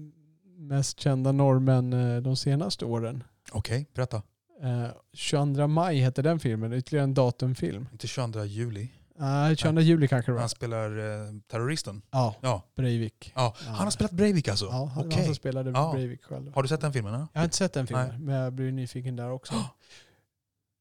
mest 0.58 1.00
kända 1.00 1.32
norrmän 1.32 1.94
eh, 1.94 2.22
de 2.22 2.36
senaste 2.36 2.86
åren. 2.86 3.24
Okej, 3.51 3.88
berätta. 3.94 4.22
Eh, 4.63 4.88
22 5.13 5.67
maj 5.67 6.00
hette 6.00 6.21
den 6.21 6.39
filmen, 6.39 6.74
ytterligare 6.74 7.03
en 7.03 7.13
datumfilm. 7.13 7.88
Inte 7.91 8.07
22 8.07 8.43
juli. 8.45 8.89
Uh, 9.21 9.55
22 9.55 9.81
juli 9.81 10.07
kanske 10.07 10.31
det 10.31 10.33
var. 10.33 10.39
Han 10.39 10.50
spelar 10.50 10.97
eh, 10.97 11.31
terroristen. 11.51 12.01
Ja, 12.12 12.35
Ja. 12.41 12.63
Breivik. 12.75 13.31
ja. 13.35 13.55
Han 13.65 13.75
har 13.83 13.91
spelat 13.91 14.12
Breivik 14.12 14.47
alltså? 14.47 14.65
Ja, 14.65 14.91
han, 14.95 15.05
Okej. 15.05 15.17
han 15.17 15.25
som 15.25 15.35
spelade 15.35 15.71
Ja. 15.71 15.91
Breivik 15.93 16.24
själv. 16.24 16.51
Har 16.55 16.62
du 16.62 16.67
sett 16.69 16.81
den 16.81 16.93
filmen? 16.93 17.13
Ja? 17.13 17.27
Jag 17.33 17.39
har 17.41 17.43
inte 17.45 17.57
sett 17.57 17.74
den 17.74 17.88
filmen, 17.88 18.07
Nej. 18.09 18.19
men 18.19 18.35
jag 18.35 18.53
blir 18.53 18.71
nyfiken 18.71 19.15
där 19.15 19.31
också. 19.31 19.53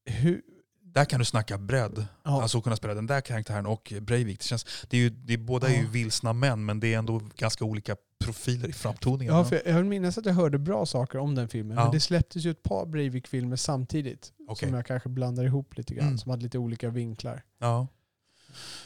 Hur, 0.05 0.41
Där 0.81 1.05
kan 1.05 1.19
du 1.19 1.25
snacka 1.25 1.57
bredd. 1.57 2.05
ja, 2.23 2.41
Alltså 2.41 2.61
kunna 2.61 2.75
spela 2.75 2.93
den 2.93 3.07
där 3.07 3.21
karaktären 3.21 3.65
och 3.65 3.93
Breivik. 4.01 4.39
Det 4.39 4.45
känns, 4.45 4.65
det 4.89 4.97
är 4.97 5.01
ju, 5.01 5.09
det 5.09 5.33
är, 5.33 5.37
båda 5.37 5.67
är 5.67 5.71
ju 5.75 5.83
Ja. 5.83 5.89
vilsna 5.91 6.33
män 6.33 6.65
men 6.65 6.79
det 6.79 6.93
är 6.93 6.97
ändå 6.97 7.21
ganska 7.35 7.65
olika 7.65 7.95
profiler 8.25 8.69
i 8.69 8.73
framtoningen. 8.73 9.35
ja, 9.35 9.45
för 9.45 9.61
jag 9.65 9.75
vill 9.75 9.85
minnas 9.85 10.17
att 10.17 10.25
jag 10.25 10.33
hörde 10.33 10.57
bra 10.57 10.85
saker 10.85 11.19
om 11.19 11.35
den 11.35 11.47
filmen. 11.47 11.77
Ja. 11.77 11.83
Men 11.83 11.91
det 11.91 11.99
släpptes 11.99 12.43
ju 12.45 12.51
ett 12.51 12.63
par 12.63 12.85
Breivik-filmer 12.85 13.55
samtidigt. 13.55 14.33
Okej. 14.47 14.67
Som 14.67 14.75
jag 14.75 14.85
kanske 14.85 15.09
blandar 15.09 15.43
ihop 15.43 15.77
lite 15.77 15.93
grann. 15.95 16.07
Mm. 16.07 16.17
Som 16.17 16.29
hade 16.29 16.43
lite 16.43 16.57
olika 16.57 16.89
vinklar. 16.89 17.43
Ja. 17.59 17.87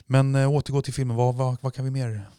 Men 0.05 0.35
äh, 0.35 0.51
återgå 0.51 0.81
till 0.81 0.93
filmen. 0.93 1.15
Vad, 1.17 1.35
vad, 1.35 1.57
vad 1.61 1.73
kan 1.73 1.85
vi 1.85 1.91
mer, 1.91 2.29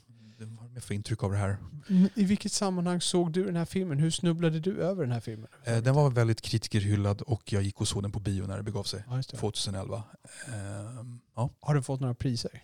mer 0.75 0.81
för 0.81 0.95
intryck 0.95 1.23
av 1.23 1.31
det 1.33 1.37
här? 1.39 1.57
Mm, 1.89 2.09
I 2.15 2.25
vilket 2.25 2.53
sammanhang 2.53 3.01
såg 3.01 3.33
du 3.33 3.45
den 3.45 3.57
här 3.57 3.65
filmen? 3.65 3.99
Hur 3.99 4.11
snubblade 4.11 4.61
du 4.61 4.83
över 4.83 5.03
den 5.03 5.13
här 5.13 5.21
filmen? 5.21 5.49
Eh, 5.65 5.79
den 5.79 5.95
var 5.95 6.11
väldigt 6.11 6.41
kritikerhyllad 6.41 7.23
och 7.23 7.53
jag 7.53 7.63
gick 7.63 7.81
och 7.81 7.89
såg 7.89 8.03
den 8.03 8.13
på 8.13 8.21
bio 8.21 8.47
när 8.47 8.57
det 8.57 8.63
begav 8.63 8.83
sig. 8.83 9.05
Ja, 9.09 9.17
det. 9.17 9.23
2011. 9.23 10.03
Ehm, 10.47 11.21
ja. 11.37 11.51
Har 11.61 11.75
du 11.75 11.83
fått 11.83 12.01
några 12.01 12.15
priser? 12.15 12.63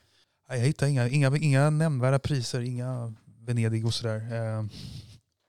Jag 0.48 0.58
hittade 0.58 0.90
inga, 0.90 1.08
inga, 1.08 1.36
inga 1.36 1.70
nämnvärda 1.70 2.18
priser, 2.18 2.60
inga 2.60 3.14
Venedig 3.46 3.86
och 3.86 3.94
sådär. 3.94 4.32
Ehm, 4.32 4.70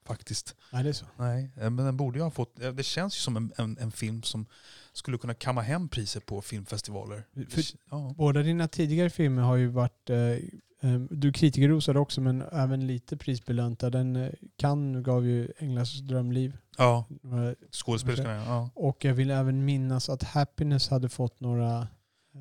faktiskt. 0.06 0.56
Nej, 0.74 0.84
det 0.84 0.89
är 0.89 0.94
så. 0.94 1.06
Nej, 1.18 1.51
eh, 1.56 1.70
men 1.70 1.86
den 1.86 1.98
borde 1.98 2.20
ju 2.20 2.24
ha 2.24 2.32
fått. 2.32 2.60
eh, 2.62 2.72
Det 2.72 2.84
känns 2.84 3.16
ju 3.16 3.20
som 3.20 3.38
en, 3.38 3.54
en, 3.58 3.77
en 3.77 3.92
film 3.92 4.24
som 4.24 4.46
skulle 4.94 5.18
kunna 5.18 5.34
kamma 5.34 5.62
hem 5.62 5.89
priser 5.89 6.20
på 6.20 6.42
filmfestivaler. 6.42 7.24
För- 7.50 7.63
ja. 7.92 8.13
Båda 8.18 8.42
dina 8.44 8.68
tidigare 8.68 9.10
filmer 9.10 9.42
har 9.42 9.56
ju 9.56 9.68
varit, 9.68 10.10
eh, 10.10 10.18
eh, 10.18 11.00
du 11.10 11.34
kritikerrosade 11.34 12.00
också 12.00 12.22
men 12.22 12.42
även 12.51 12.88
lite 12.88 13.18
prisbelönta. 13.18 13.89
Den 13.89 14.16
eh, 14.16 14.30
kan 14.58 15.04
gav 15.04 15.25
ju 15.25 15.51
Änglas 15.58 16.00
drömliv. 16.00 16.58
ja, 16.77 17.06
Eh, 17.24 17.68
skådespelerskorna. 17.72 18.46
Ja. 18.46 18.70
Och 18.75 19.06
jag 19.06 19.13
vill 19.13 19.32
även 19.32 19.66
minnas 19.66 20.10
att 20.10 20.24
Happiness 20.24 20.89
hade 20.89 21.10
fått 21.10 21.39
några... 21.39 21.80
eh, 21.80 21.86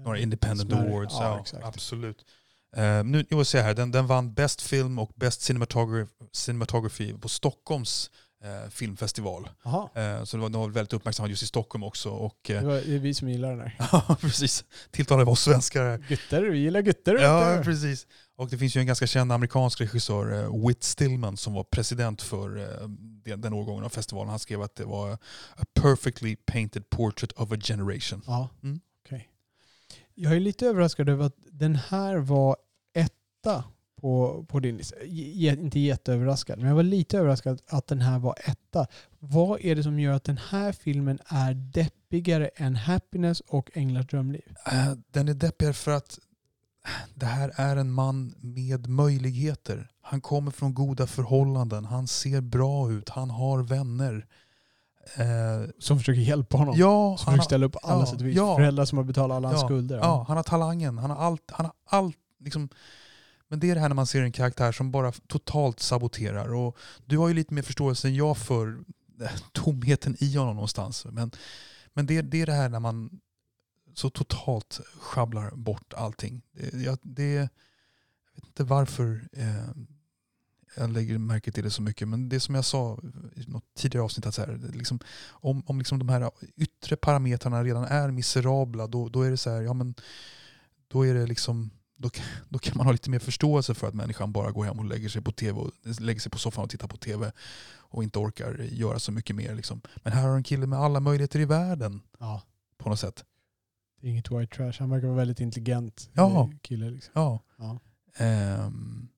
Några 0.01 0.19
Independent 0.19 0.73
Awards. 0.73 1.15
Ja, 1.15 1.25
Ja, 1.25 1.41
exakt. 1.41 1.65
absolut. 1.65 2.25
Uh, 2.77 3.05
nu 3.05 3.25
jag 3.29 3.37
vill 3.37 3.47
säga 3.47 3.63
här, 3.63 3.75
den, 3.75 3.91
den 3.91 4.07
vann 4.07 4.35
Best 4.35 4.63
Film 4.63 4.99
och 4.99 5.13
Best 5.15 5.41
Cinematography, 5.41 6.13
cinematography 6.33 7.13
på 7.19 7.29
Stockholms 7.29 8.11
eh, 8.45 8.71
filmfestival. 8.71 9.49
Eh, 9.95 10.25
så 10.25 10.37
det 10.37 10.41
var, 10.41 10.49
det 10.49 10.59
var 10.59 10.69
väldigt 10.69 10.93
uppmärksammat 10.93 11.31
just 11.31 11.43
i 11.43 11.47
Stockholm 11.47 11.85
också. 11.85 12.11
Och, 12.11 12.37
det, 12.47 12.61
var, 12.61 12.75
det 12.75 12.95
är 12.95 12.99
vi 12.99 13.15
som 13.15 13.29
gillar 13.29 13.51
den 13.51 13.61
här. 13.61 13.77
Ja, 13.93 14.17
precis. 14.21 14.65
Tilltalar 14.91 15.29
oss 15.29 15.43
svenskar. 15.43 15.85
här. 15.85 16.05
Gutter, 16.09 16.43
vi 16.43 16.59
gillar 16.59 16.81
gutter. 16.81 17.15
Ja, 17.19 17.61
precis. 17.65 18.07
Och 18.37 18.49
det 18.49 18.59
finns 18.59 18.77
ju 18.77 18.81
en 18.81 18.87
ganska 18.87 19.07
känd 19.07 19.33
amerikansk 19.33 19.81
regissör, 19.81 20.67
Whit 20.67 20.83
Stillman, 20.83 21.37
som 21.37 21.55
var 21.55 21.65
president 21.65 22.23
för 22.23 22.49
den, 23.25 23.41
den 23.41 23.53
årgången 23.53 23.85
av 23.85 23.89
festivalen. 23.89 24.31
Han 24.31 24.39
skrev 24.39 24.63
att 24.63 24.75
det 24.75 24.85
var 24.85 25.13
a 25.57 25.65
perfectly 25.81 26.37
painted 26.37 26.91
portrait 26.91 27.33
of 27.33 27.53
a 27.53 27.57
generation. 27.61 28.23
Ja, 28.27 28.49
Mm. 28.63 28.81
Jag 30.19 30.37
är 30.37 30.41
lite 30.41 30.67
överraskad 30.67 31.09
över 31.09 31.25
att 31.27 31.37
den 31.51 31.77
här 31.77 32.17
var 32.17 32.57
etta 32.95 33.65
på, 34.01 34.45
på 34.49 34.61
din 34.61 34.77
lista. 34.77 34.97
J- 35.05 35.49
inte 35.61 35.81
jätteöverraskad, 35.81 36.59
men 36.59 36.69
jag 36.69 36.75
var 36.77 36.83
lite 36.83 37.19
överraskad 37.19 37.61
att 37.67 37.87
den 37.87 38.01
här 38.01 38.19
var 38.19 38.35
etta. 38.47 38.87
Vad 39.19 39.61
är 39.61 39.75
det 39.77 39.83
som 39.83 40.01
gör 40.01 40.13
att 40.13 40.25
den 40.25 40.39
här 40.49 40.73
filmen 40.73 41.19
är 41.27 41.55
deppigare 41.55 42.47
än 42.57 42.77
Happiness 42.77 43.41
och 43.41 43.71
Änglars 43.75 44.07
drömliv? 44.07 44.43
Uh, 44.73 44.93
Den 45.11 45.29
är 45.29 45.35
deppigare 45.35 45.73
för 45.73 45.91
att 45.93 46.19
det 47.15 47.27
här 47.27 47.53
är 47.57 47.77
en 47.77 47.91
man 47.91 48.35
med 48.41 48.89
möjligheter. 48.89 49.91
Han 50.01 50.21
kommer 50.21 50.51
från 50.51 50.75
goda 50.75 51.07
förhållanden, 51.07 51.85
han 51.85 52.07
ser 52.07 52.41
bra 52.41 52.93
ut, 52.93 53.09
han 53.09 53.31
har 53.31 53.63
vänner. 53.63 54.27
Eh, 55.15 55.69
Som 55.79 55.99
försöker 55.99 56.21
hjälpa 56.21 56.57
honom. 56.57 56.75
ja, 56.79 57.17
som 57.17 57.25
försöker 57.25 57.37
har, 57.39 57.45
ställa 57.45 57.67
upp 57.67 57.77
alla 57.83 58.01
ja, 58.01 58.07
sätt 58.07 58.21
och 58.21 58.27
vis. 58.27 58.37
ja. 58.37 58.57
Föräldrar 58.57 58.85
som 58.85 58.99
har 58.99 59.05
betalat 59.05 59.37
alla 59.37 59.49
hans 59.49 59.61
Ja, 59.63 59.67
skulder. 59.69 59.97
Ja, 59.99 60.25
han 60.29 60.37
har 60.37 60.45
talangen, 60.45 60.99
han 60.99 61.11
har 61.11 61.17
allt. 61.17 61.51
Han 61.51 61.67
har 61.67 61.75
allt 61.99 62.17
liksom. 62.41 62.69
Men 63.49 63.61
det 63.61 63.71
är 63.71 63.75
det 63.75 63.81
här 63.81 63.89
när 63.89 63.95
man 63.97 64.07
ser 64.07 64.23
en 64.23 64.33
karaktär 64.33 64.73
som 64.73 64.91
bara 64.91 65.13
totalt 65.13 65.81
saboterar. 65.81 66.55
Och 66.55 66.77
du 67.05 67.19
har 67.19 67.29
ju 67.29 67.35
lite 67.35 67.55
mer 67.55 67.63
förståelse 67.63 68.09
än 68.09 68.15
jag 68.15 68.37
för 68.39 68.79
eh, 69.23 69.31
tomheten 69.53 70.17
i 70.19 70.37
honom 70.37 70.55
någonstans. 70.55 71.07
Men, 71.11 71.31
men 71.95 72.07
det, 72.07 72.23
det 72.23 72.43
är 72.43 72.47
det 72.47 72.53
här 72.53 72.69
när 72.69 72.81
man 72.81 73.21
så 73.95 74.11
totalt 74.11 74.81
sjabblar 75.01 75.51
bort 75.51 75.95
allting. 75.97 76.43
Det, 76.53 76.79
jag, 76.83 76.99
det, 77.03 77.33
jag 77.35 77.49
vet 78.35 78.45
inte 78.47 78.65
varför 78.65 79.29
eh, 79.33 79.71
jag 80.77 80.91
lägger 80.91 81.19
märke 81.19 81.53
till 81.53 81.65
det 81.65 81.71
så 81.71 81.83
mycket. 81.83 82.09
Men 82.09 82.29
det 82.29 82.41
som 82.41 82.55
jag 82.55 82.65
sa 82.65 82.99
i 83.37 83.45
något 83.51 83.65
tidigare 83.79 84.05
avsnitt, 84.05 84.27
att 84.27 84.35
så 84.35 84.41
här, 84.43 84.61
liksom, 84.75 84.99
om, 85.31 85.63
om 85.67 85.79
liksom 85.79 85.99
de 85.99 86.09
här 86.09 86.31
yttre 86.57 86.97
parametrarna 86.97 87.65
redan 87.65 87.85
är 87.85 88.11
miserabla, 88.11 88.87
då, 88.87 89.09
då 89.09 89.23
är 89.23 89.31
det 89.31 89.37
så 89.37 89.51
här, 89.51 89.63
ja 89.63 89.73
men 89.73 89.95
då 90.89 91.07
är 91.07 91.15
det 91.15 91.27
liksom 91.27 91.71
då, 91.97 92.11
då 92.49 92.59
kan 92.59 92.77
man 92.77 92.87
ha 92.87 92.93
lite 92.93 93.11
mer 93.11 93.19
förståelse 93.19 93.75
för 93.75 93.89
att 93.89 93.95
människan 93.95 94.33
bara 94.33 94.51
går 94.51 94.65
hem 94.65 94.79
och 94.79 94.85
lägger 94.85 95.09
sig 95.09 95.23
på 95.23 95.33
tv 95.33 95.61
och 95.61 95.71
lägger 96.01 96.21
sig 96.21 96.31
på 96.33 96.39
soffan 96.39 96.65
och 96.65 96.71
tittar 96.71 96.89
på 96.89 96.97
tv 96.97 97.33
och 97.89 98.03
inte 98.03 98.19
orkar 98.19 98.59
göra 98.59 98.99
så 98.99 99.13
mycket 99.13 99.37
mer. 99.37 99.55
Liksom. 99.55 99.81
Men 99.97 100.13
här 100.13 100.29
har 100.29 100.37
en 100.37 100.43
kille 100.43 100.67
med 100.67 100.79
alla 100.79 101.01
möjligheter 101.01 101.41
i 101.41 101.45
världen 101.45 102.01
Ja, 102.19 102.43
på 102.79 102.89
något 102.89 103.01
sätt. 103.01 103.25
det 104.01 104.07
är 104.07 104.11
inget 104.11 104.31
white 104.31 104.57
trash. 104.57 104.73
Han 104.79 104.91
verkar 104.91 105.07
vara 105.07 105.17
väldigt 105.17 105.41
intelligent 105.41 106.11
Ja. 106.13 106.41
eh, 106.43 106.59
kille. 106.63 106.91
Liksom. 106.91 107.11
Ja. 107.15 107.41
Ja. 107.59 107.79
Men 108.19 109.09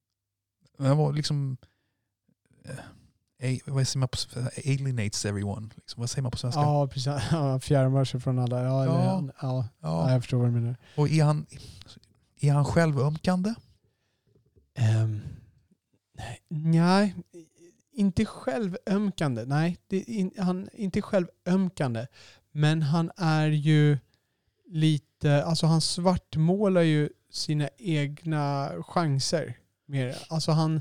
han 0.78 0.96
var 0.96 1.12
liksom 1.12 1.56
eh, 2.64 2.78
a- 3.58 3.60
vad 3.66 3.88
säger 3.88 3.98
man 3.98 4.08
på 4.08 4.18
alienates 4.70 5.24
everyone. 5.24 5.68
Liksom. 5.76 6.00
Vad 6.00 6.10
säger 6.10 6.22
man 6.22 6.30
på 6.32 6.38
svenska? 6.38 6.60
Ja, 6.60 6.86
precis. 6.88 7.12
Fjärmar 7.62 8.04
sig 8.04 8.20
från 8.20 8.38
alla. 8.38 8.62
Ja, 8.62 8.84
Ja. 8.84 8.92
han- 8.92 9.32
ja. 9.42 9.68
Ja. 9.80 10.04
ja, 10.06 10.12
jag 10.12 10.22
förstår 10.22 10.38
vad 10.38 10.46
du 10.48 10.52
menar. 10.52 10.76
Och 10.96 11.08
är 11.10 11.24
han, 11.24 11.46
är 12.40 12.52
han 12.52 12.64
självömkande? 12.64 13.54
Um, 15.04 15.20
nej, 16.48 17.14
inte 17.92 18.24
självömkande. 18.24 19.44
Nej, 19.44 19.78
in, 19.90 20.30
han 20.38 20.68
inte 20.72 21.02
självömkande. 21.02 22.06
Men 22.52 22.82
han 22.82 23.10
är 23.16 23.46
ju 23.48 23.98
lite, 24.66 25.44
alltså 25.44 25.66
han 25.66 25.80
svartmålar 25.80 26.82
ju 26.82 27.08
sina 27.30 27.68
egna 27.78 28.70
chanser. 28.82 29.56
Mer. 29.88 30.16
Alltså 30.28 30.52
han, 30.52 30.80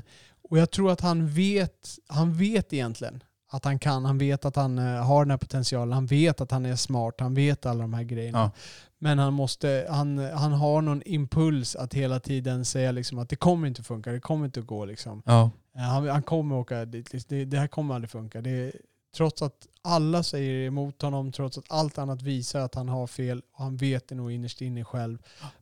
och 0.50 0.58
jag 0.58 0.70
tror 0.70 0.90
att 0.90 1.00
han 1.00 1.28
vet, 1.28 1.98
han 2.06 2.34
vet 2.34 2.72
egentligen 2.72 3.22
att 3.50 3.64
han 3.64 3.78
kan. 3.78 4.04
Han 4.04 4.18
vet 4.18 4.44
att 4.44 4.56
han 4.56 4.78
eh, 4.78 4.84
har 5.04 5.24
den 5.24 5.30
här 5.30 5.38
potentialen. 5.38 5.92
Han 5.92 6.06
vet 6.06 6.40
att 6.40 6.50
han 6.50 6.66
är 6.66 6.76
smart. 6.76 7.14
Han 7.18 7.34
vet 7.34 7.66
alla 7.66 7.80
de 7.80 7.94
här 7.94 8.02
grejerna. 8.02 8.38
Ja. 8.38 8.50
Men 8.98 9.18
han, 9.18 9.32
måste, 9.32 9.86
han, 9.90 10.18
han 10.18 10.52
har 10.52 10.82
någon 10.82 11.02
impuls 11.06 11.76
att 11.76 11.94
hela 11.94 12.20
tiden 12.20 12.64
säga 12.64 12.92
liksom 12.92 13.18
att 13.18 13.28
det 13.28 13.36
kommer 13.36 13.68
inte 13.68 13.82
funka, 13.82 14.12
det 14.12 14.20
kommer 14.20 14.44
inte 14.44 14.60
att 14.60 14.66
gå. 14.66 14.84
Liksom. 14.84 15.22
Ja. 15.26 15.50
Eh, 15.76 15.80
Han, 15.80 16.08
han 16.08 16.22
kommer 16.22 16.56
åka 16.56 16.84
dit, 16.84 17.12
liksom. 17.12 17.36
det, 17.36 17.44
det 17.44 17.58
här 17.58 17.66
kommer 17.66 17.94
aldrig 17.94 18.10
funka. 18.10 18.40
Det, 18.40 18.72
trots 19.16 19.42
att 19.42 19.66
alla 19.82 20.22
säger 20.22 20.66
emot 20.66 21.02
honom, 21.02 21.32
trots 21.32 21.58
att 21.58 21.64
allt 21.68 21.98
annat 21.98 22.22
visar 22.22 22.60
att 22.60 22.74
han 22.74 22.88
har 22.88 23.06
fel, 23.06 23.42
och 23.52 23.64
han 23.64 23.76
vet 23.76 24.08
det 24.08 24.14
nog 24.14 24.32
innerst 24.32 24.60
inne 24.60 24.84
själv. 24.84 25.18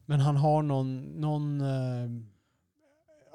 Men 0.06 0.20
han 0.20 0.36
har 0.36 0.62
någon, 0.62 1.02
någon 1.02 1.60
eh, 1.60 2.10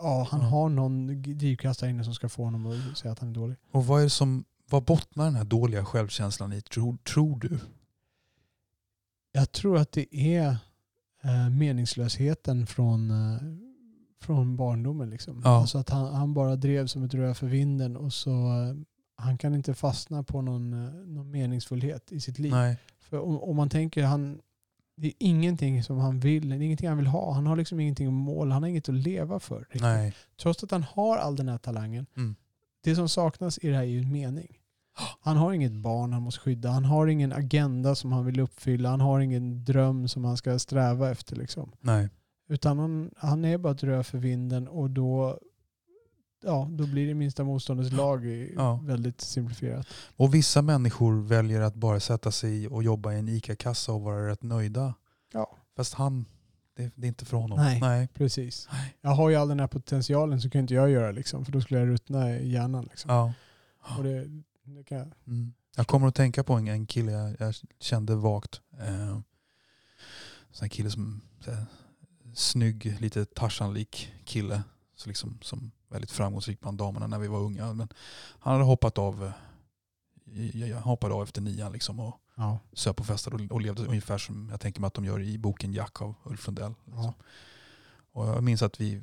ja, 0.01 0.27
han 0.31 0.41
har 0.41 0.69
någon 0.69 1.21
drivkraft 1.21 1.79
där 1.79 1.87
inne 1.87 2.03
som 2.03 2.13
ska 2.13 2.29
få 2.29 2.43
honom 2.43 2.65
att 2.91 2.97
säga 2.97 3.11
att 3.11 3.19
han 3.19 3.29
är 3.29 3.33
dålig. 3.33 3.57
Och 3.71 3.85
vad 3.85 4.03
är 4.03 4.07
som, 4.07 4.43
vad 4.69 4.83
bottnar 4.83 5.25
den 5.25 5.35
här 5.35 5.43
dåliga 5.43 5.85
självkänslan 5.85 6.53
i, 6.53 6.61
tror, 6.61 6.97
tror 6.97 7.39
du? 7.39 7.59
Jag 9.31 9.51
tror 9.51 9.77
att 9.77 9.91
det 9.91 10.15
är 10.15 10.47
eh, 11.23 11.49
meningslösheten 11.49 12.67
från, 12.67 13.11
eh, 13.11 13.41
från 14.21 14.55
barndomen. 14.55 15.09
Liksom. 15.09 15.41
Ja. 15.43 15.49
Alltså 15.49 15.77
att 15.77 15.89
han, 15.89 16.13
han 16.13 16.33
bara 16.33 16.55
drev 16.55 16.87
som 16.87 17.03
ett 17.03 17.13
rö 17.13 17.33
för 17.33 17.47
vinden 17.47 17.97
och 17.97 18.13
så 18.13 18.31
eh, 18.31 18.75
han 19.15 19.37
kan 19.37 19.55
inte 19.55 19.73
fastna 19.73 20.23
på 20.23 20.41
någon, 20.41 20.73
eh, 20.73 20.93
någon 20.93 21.31
meningsfullhet 21.31 22.11
i 22.11 22.19
sitt 22.19 22.39
liv. 22.39 22.51
Nej. 22.51 22.77
För 22.99 23.19
om, 23.19 23.41
om 23.41 23.55
man 23.55 23.69
tänker, 23.69 24.03
han, 24.03 24.41
det 25.01 25.07
är 25.07 25.13
ingenting 25.19 25.83
som 25.83 25.97
han 25.97 26.19
vill, 26.19 26.49
det 26.49 26.55
är 26.55 26.61
ingenting 26.61 26.89
han 26.89 26.97
vill 26.97 27.07
ha. 27.07 27.33
Han 27.33 27.47
har 27.47 27.55
liksom 27.55 27.79
ingenting 27.79 28.07
att 28.07 28.13
mål, 28.13 28.51
han 28.51 28.63
har 28.63 28.69
inget 28.69 28.89
att 28.89 28.95
leva 28.95 29.39
för. 29.39 29.59
riktigt. 29.59 29.81
Nej. 29.81 30.13
Trots 30.41 30.63
att 30.63 30.71
han 30.71 30.83
har 30.83 31.17
all 31.17 31.35
den 31.35 31.49
här 31.49 31.57
talangen. 31.57 32.05
Mm. 32.17 32.35
Det 32.83 32.95
som 32.95 33.09
saknas 33.09 33.59
i 33.61 33.67
det 33.67 33.75
här 33.75 33.83
är 33.83 33.87
ju 33.87 33.99
en 33.99 34.11
mening. 34.11 34.57
Han 35.21 35.37
har 35.37 35.53
inget 35.53 35.71
barn 35.71 36.13
han 36.13 36.21
måste 36.21 36.41
skydda. 36.41 36.69
Han 36.69 36.85
har 36.85 37.07
ingen 37.07 37.33
agenda 37.33 37.95
som 37.95 38.11
han 38.11 38.25
vill 38.25 38.39
uppfylla. 38.39 38.89
Han 38.89 39.01
har 39.01 39.19
ingen 39.19 39.65
dröm 39.65 40.07
som 40.07 40.25
han 40.25 40.37
ska 40.37 40.59
sträva 40.59 41.11
efter. 41.11 41.35
Liksom. 41.35 41.71
Nej. 41.79 42.09
Utan 42.49 42.79
han, 42.79 43.11
han 43.17 43.45
är 43.45 43.57
bara 43.57 43.73
ett 43.73 43.83
rö 43.83 44.03
för 44.03 44.17
vinden 44.17 44.67
och 44.67 44.89
då, 44.89 45.39
ja, 46.43 46.67
då 46.71 46.87
blir 46.87 47.07
det 47.07 47.13
minsta 47.13 47.43
motståndets 47.43 47.91
lag 47.91 48.25
Ja. 48.55 48.79
väldigt 48.83 49.21
simplifierat. 49.21 49.87
Och 50.15 50.33
vissa 50.33 50.61
människor 50.61 51.21
väljer 51.21 51.61
att 51.61 51.75
bara 51.75 51.99
sätta 51.99 52.31
sig 52.31 52.67
och 52.67 52.83
jobba 52.83 53.13
i 53.13 53.19
en 53.19 53.29
ICA-kassa 53.29 53.91
och 53.93 54.01
vara 54.01 54.27
rätt 54.27 54.43
nöjda. 54.43 54.93
Ja. 55.33 55.57
Fast 55.75 55.93
han, 55.93 56.25
det, 56.75 56.91
det 56.95 57.05
är 57.05 57.07
inte 57.07 57.25
för 57.25 57.37
honom. 57.37 57.57
Nej. 57.59 57.79
Nej. 57.81 58.07
Precis. 58.07 58.67
Nej. 58.71 58.97
Jag 59.01 59.11
har 59.11 59.29
ju 59.29 59.35
all 59.35 59.49
den 59.49 59.59
här 59.59 59.67
potentialen 59.67 60.41
så 60.41 60.49
kan 60.49 60.61
inte 60.61 60.73
jag 60.73 60.89
göra 60.89 61.11
liksom, 61.11 61.45
för 61.45 61.51
då 61.51 61.61
skulle 61.61 61.79
jag 61.79 61.89
ruttna 61.89 62.31
i 62.31 62.51
hjärnan. 62.51 62.83
Liksom. 62.83 63.11
Ja. 63.11 63.33
Och 63.97 64.03
det, 64.03 64.43
det 64.63 64.83
kan 64.83 64.97
jag. 64.97 65.07
Mm. 65.27 65.53
Jag 65.75 65.87
kommer 65.87 66.07
att 66.07 66.15
tänka 66.15 66.43
på 66.43 66.53
en, 66.53 66.67
en 66.67 66.85
kille 66.85 67.11
jag, 67.11 67.35
jag 67.39 67.55
kände 67.79 68.15
vagt. 68.15 68.61
Eh, 68.79 69.19
här 70.61 70.67
kille 70.67 70.91
som, 70.91 71.21
så 71.39 71.51
här, 71.51 71.65
snygg, 72.33 72.97
lite 72.99 73.25
Tarzan-lik 73.25 74.13
kille. 74.25 74.63
Så 74.95 75.09
liksom, 75.09 75.39
som 75.41 75.71
väldigt 75.91 76.11
framgångsrik 76.11 76.59
bland 76.59 76.77
damerna 76.77 77.07
när 77.07 77.19
vi 77.19 77.27
var 77.27 77.39
unga. 77.39 77.73
Men 77.73 77.87
han 78.39 78.53
hade 78.53 78.65
hoppat 78.65 78.97
av, 78.97 79.31
eh, 80.33 80.57
jag, 80.69 80.81
hoppade 80.81 81.13
av 81.13 81.23
efter 81.23 81.41
nian 81.41 81.71
liksom 81.71 81.99
och 81.99 82.17
Ja. 82.35 82.59
söp 82.73 82.99
och 82.99 83.05
festade 83.05 83.35
och, 83.43 83.51
och 83.51 83.61
levde 83.61 83.85
ungefär 83.85 84.17
som 84.17 84.49
jag 84.49 84.59
tänker 84.61 84.81
mig 84.81 84.87
att 84.87 84.93
de 84.93 85.05
gör 85.05 85.21
i 85.21 85.37
boken 85.37 85.73
Jack 85.73 86.01
av 86.01 86.15
Ulf 86.23 86.47
Lundell. 86.47 86.73
Liksom. 86.85 87.03
Ja. 87.03 87.13
Och 88.13 88.27
jag 88.27 88.43
minns 88.43 88.61
att 88.61 88.81
vi, 88.81 89.01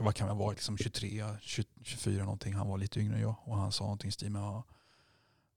vad 0.00 0.14
kan 0.14 0.28
jag 0.28 0.34
vara, 0.34 0.50
liksom 0.50 0.78
23, 0.78 1.24
20, 1.40 1.64
24 1.82 2.24
någonting. 2.24 2.54
Han 2.54 2.68
var 2.68 2.78
lite 2.78 3.00
yngre 3.00 3.14
än 3.14 3.20
jag. 3.22 3.34
Och 3.44 3.56
han 3.56 3.72
sa 3.72 3.84
någonting 3.84 4.08
i 4.08 4.12
stil 4.12 4.30
med 4.30 4.42
"Ja, 4.42 4.64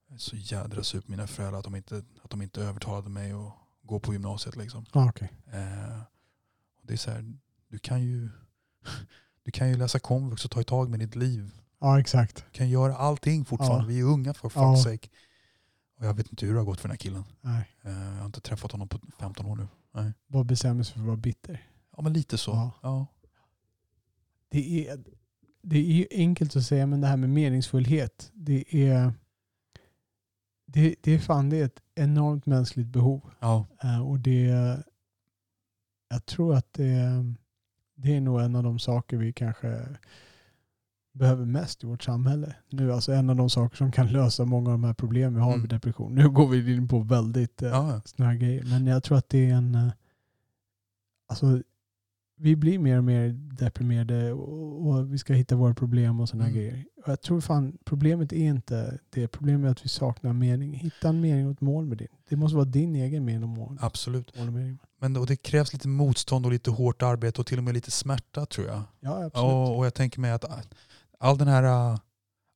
jag 0.08 0.14
är 0.14 0.18
så 0.18 0.36
jädra 0.36 0.82
sur 0.82 1.00
på 1.00 1.10
mina 1.10 1.26
föräldrar 1.26 1.58
att 1.58 1.64
de 1.64 1.76
inte, 1.76 2.02
att 2.22 2.30
de 2.30 2.42
inte 2.42 2.62
övertalade 2.62 3.08
mig 3.10 3.32
att 3.32 3.52
gå 3.82 4.00
på 4.00 4.12
gymnasiet. 4.12 4.56
Liksom. 4.56 4.86
Ah, 4.92 5.08
okej. 5.08 5.32
Eh, 5.52 5.98
och 6.80 6.86
det 6.86 6.92
är 6.92 6.96
så 6.96 7.10
här, 7.10 7.34
du 7.68 7.78
kan 7.78 8.02
ju 8.02 8.28
du 9.48 9.52
kan 9.52 9.68
ju 9.68 9.76
läsa 9.76 9.98
komvux 9.98 10.44
och 10.44 10.50
ta 10.50 10.62
tag 10.62 10.90
med 10.90 11.00
ditt 11.00 11.16
liv. 11.16 11.50
Ja, 11.80 12.00
exakt. 12.00 12.36
Du 12.36 12.58
kan 12.58 12.68
göra 12.70 12.96
allting 12.96 13.44
fortfarande. 13.44 13.84
Ja. 13.84 13.88
Vi 13.88 13.98
är 14.00 14.04
unga 14.04 14.34
för 14.34 14.52
Ja. 14.54 14.60
fuck's 14.60 14.76
sake. 14.76 15.08
Och 15.98 16.06
jag 16.06 16.14
vet 16.14 16.30
inte 16.30 16.46
hur 16.46 16.52
det 16.52 16.58
har 16.60 16.64
gått 16.64 16.80
för 16.80 16.88
den 16.88 16.92
här 16.92 16.98
killen. 16.98 17.24
Nej. 17.40 17.68
Eh, 17.82 17.92
jag 17.92 18.18
har 18.18 18.26
inte 18.26 18.40
träffat 18.40 18.72
honom 18.72 18.88
på 18.88 19.00
15 19.18 19.46
år 19.46 19.56
nu. 19.56 19.68
Nej. 19.94 20.12
Bara 20.26 20.44
bestämmer 20.44 20.82
sig 20.82 20.92
för 20.94 21.00
att 21.00 21.06
vara 21.06 21.16
bitter. 21.16 21.66
Ja 21.96 22.02
men 22.02 22.12
lite 22.12 22.38
så. 22.38 22.50
Ja. 22.50 22.70
Ja. 22.82 23.06
Det 24.48 24.88
är, 24.88 25.04
det 25.62 25.78
är 25.78 25.82
ju 25.92 26.06
enkelt 26.10 26.56
att 26.56 26.64
säga, 26.64 26.86
men 26.86 27.00
det 27.00 27.06
här 27.06 27.16
med 27.16 27.30
meningsfullhet, 27.30 28.30
det 28.34 28.74
är, 28.88 29.12
det, 30.66 30.94
det 31.00 31.12
är 31.12 31.18
fan 31.18 31.50
det 31.50 31.56
är 31.60 31.64
ett 31.64 31.80
enormt 31.94 32.46
mänskligt 32.46 32.88
behov. 32.88 33.30
Ja. 33.40 33.66
Eh, 33.82 34.08
och 34.08 34.20
det, 34.20 34.44
jag 36.08 36.26
tror 36.26 36.54
att 36.54 36.72
det, 36.72 37.24
det 38.00 38.16
är 38.16 38.20
nog 38.20 38.40
en 38.40 38.56
av 38.56 38.62
de 38.62 38.78
saker 38.78 39.16
vi 39.16 39.32
kanske 39.32 39.86
behöver 41.12 41.44
mest 41.44 41.84
i 41.84 41.86
vårt 41.86 42.02
samhälle. 42.02 42.54
Nu, 42.70 42.92
alltså 42.92 43.12
en 43.12 43.30
av 43.30 43.36
de 43.36 43.50
saker 43.50 43.76
som 43.76 43.92
kan 43.92 44.06
lösa 44.12 44.44
många 44.44 44.70
av 44.70 44.72
de 44.78 44.84
här 44.84 44.94
problemen 44.94 45.34
vi 45.34 45.40
har 45.40 45.48
Mm. 45.48 45.60
med 45.60 45.70
depression. 45.70 46.14
Nu 46.14 46.28
går 46.30 46.48
vi 46.48 46.74
in 46.74 46.88
på 46.88 46.98
väldigt 46.98 47.62
eh, 47.62 47.68
Ja, 47.68 48.00
här 48.18 48.34
grejer. 48.34 48.64
Men 48.64 48.86
jag 48.86 49.02
tror 49.02 49.18
att 49.18 49.28
det 49.28 49.50
är 49.50 49.54
en... 49.54 49.74
eh, 49.74 49.88
Alltså, 51.30 51.62
vi 52.40 52.56
blir 52.56 52.78
mer 52.78 52.98
och 52.98 53.04
mer 53.04 53.28
deprimerade 53.58 54.32
och, 54.32 54.86
och 54.88 55.12
vi 55.12 55.18
ska 55.18 55.32
hitta 55.34 55.56
våra 55.56 55.74
problem 55.74 56.20
och 56.20 56.28
sådana 56.28 56.44
Mm. 56.48 56.56
grejer. 56.56 56.84
Och 57.04 57.12
jag 57.12 57.20
tror 57.20 57.40
fan, 57.40 57.78
problemet 57.84 58.32
är 58.32 58.36
inte 58.36 58.98
det. 59.10 59.28
Problemet 59.28 59.66
är 59.68 59.72
att 59.72 59.84
vi 59.84 59.88
saknar 59.88 60.32
mening. 60.32 60.74
Hitta 60.74 61.08
en 61.08 61.20
mening 61.20 61.46
och 61.46 61.52
ett 61.52 61.60
mål 61.60 61.84
med 61.86 61.98
det. 61.98 62.06
Det 62.28 62.36
måste 62.36 62.56
vara 62.56 62.64
din 62.64 62.94
egen 62.96 63.24
mening 63.24 63.42
och 63.42 63.48
mål. 63.48 63.78
Absolut. 63.80 64.38
mål 64.38 64.46
och 64.46 64.52
mening. 64.52 64.78
Men 65.00 65.16
och 65.16 65.26
det 65.26 65.36
krävs 65.36 65.72
lite 65.72 65.88
motstånd 65.88 66.46
och 66.46 66.52
lite 66.52 66.70
hårt 66.70 67.02
arbete 67.02 67.40
och 67.40 67.46
till 67.46 67.58
och 67.58 67.64
med 67.64 67.74
lite 67.74 67.90
smärta 67.90 68.46
tror 68.46 68.66
jag. 68.66 68.82
Ja, 69.00 69.24
absolut. 69.24 69.44
Och, 69.44 69.78
och 69.78 69.86
jag 69.86 69.94
tänker 69.94 70.20
mig 70.20 70.30
att 70.30 70.44
all 71.18 71.38
den 71.38 71.48
här 71.48 71.92
äh, 71.92 71.98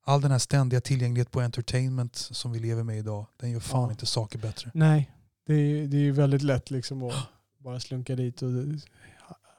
all 0.04 0.20
den 0.20 0.30
här 0.30 0.38
ständiga 0.38 0.80
tillgänglighet 0.80 1.30
på 1.30 1.40
entertainment 1.40 2.16
som 2.16 2.52
vi 2.52 2.58
lever 2.58 2.82
med 2.82 2.98
idag, 2.98 3.26
den 3.36 3.50
gör 3.50 3.60
fan 3.60 3.82
Ja. 3.84 3.90
inte 3.90 4.06
saker 4.06 4.38
bättre. 4.38 4.70
Nej, 4.74 5.10
det 5.46 5.54
är, 5.54 5.86
det 5.86 5.96
är 5.96 6.00
ju 6.00 6.12
väldigt 6.12 6.42
lätt 6.42 6.70
liksom 6.70 7.02
att 7.02 7.14
bara 7.58 7.80
slunka 7.80 8.16
dit 8.16 8.42
och 8.42 8.48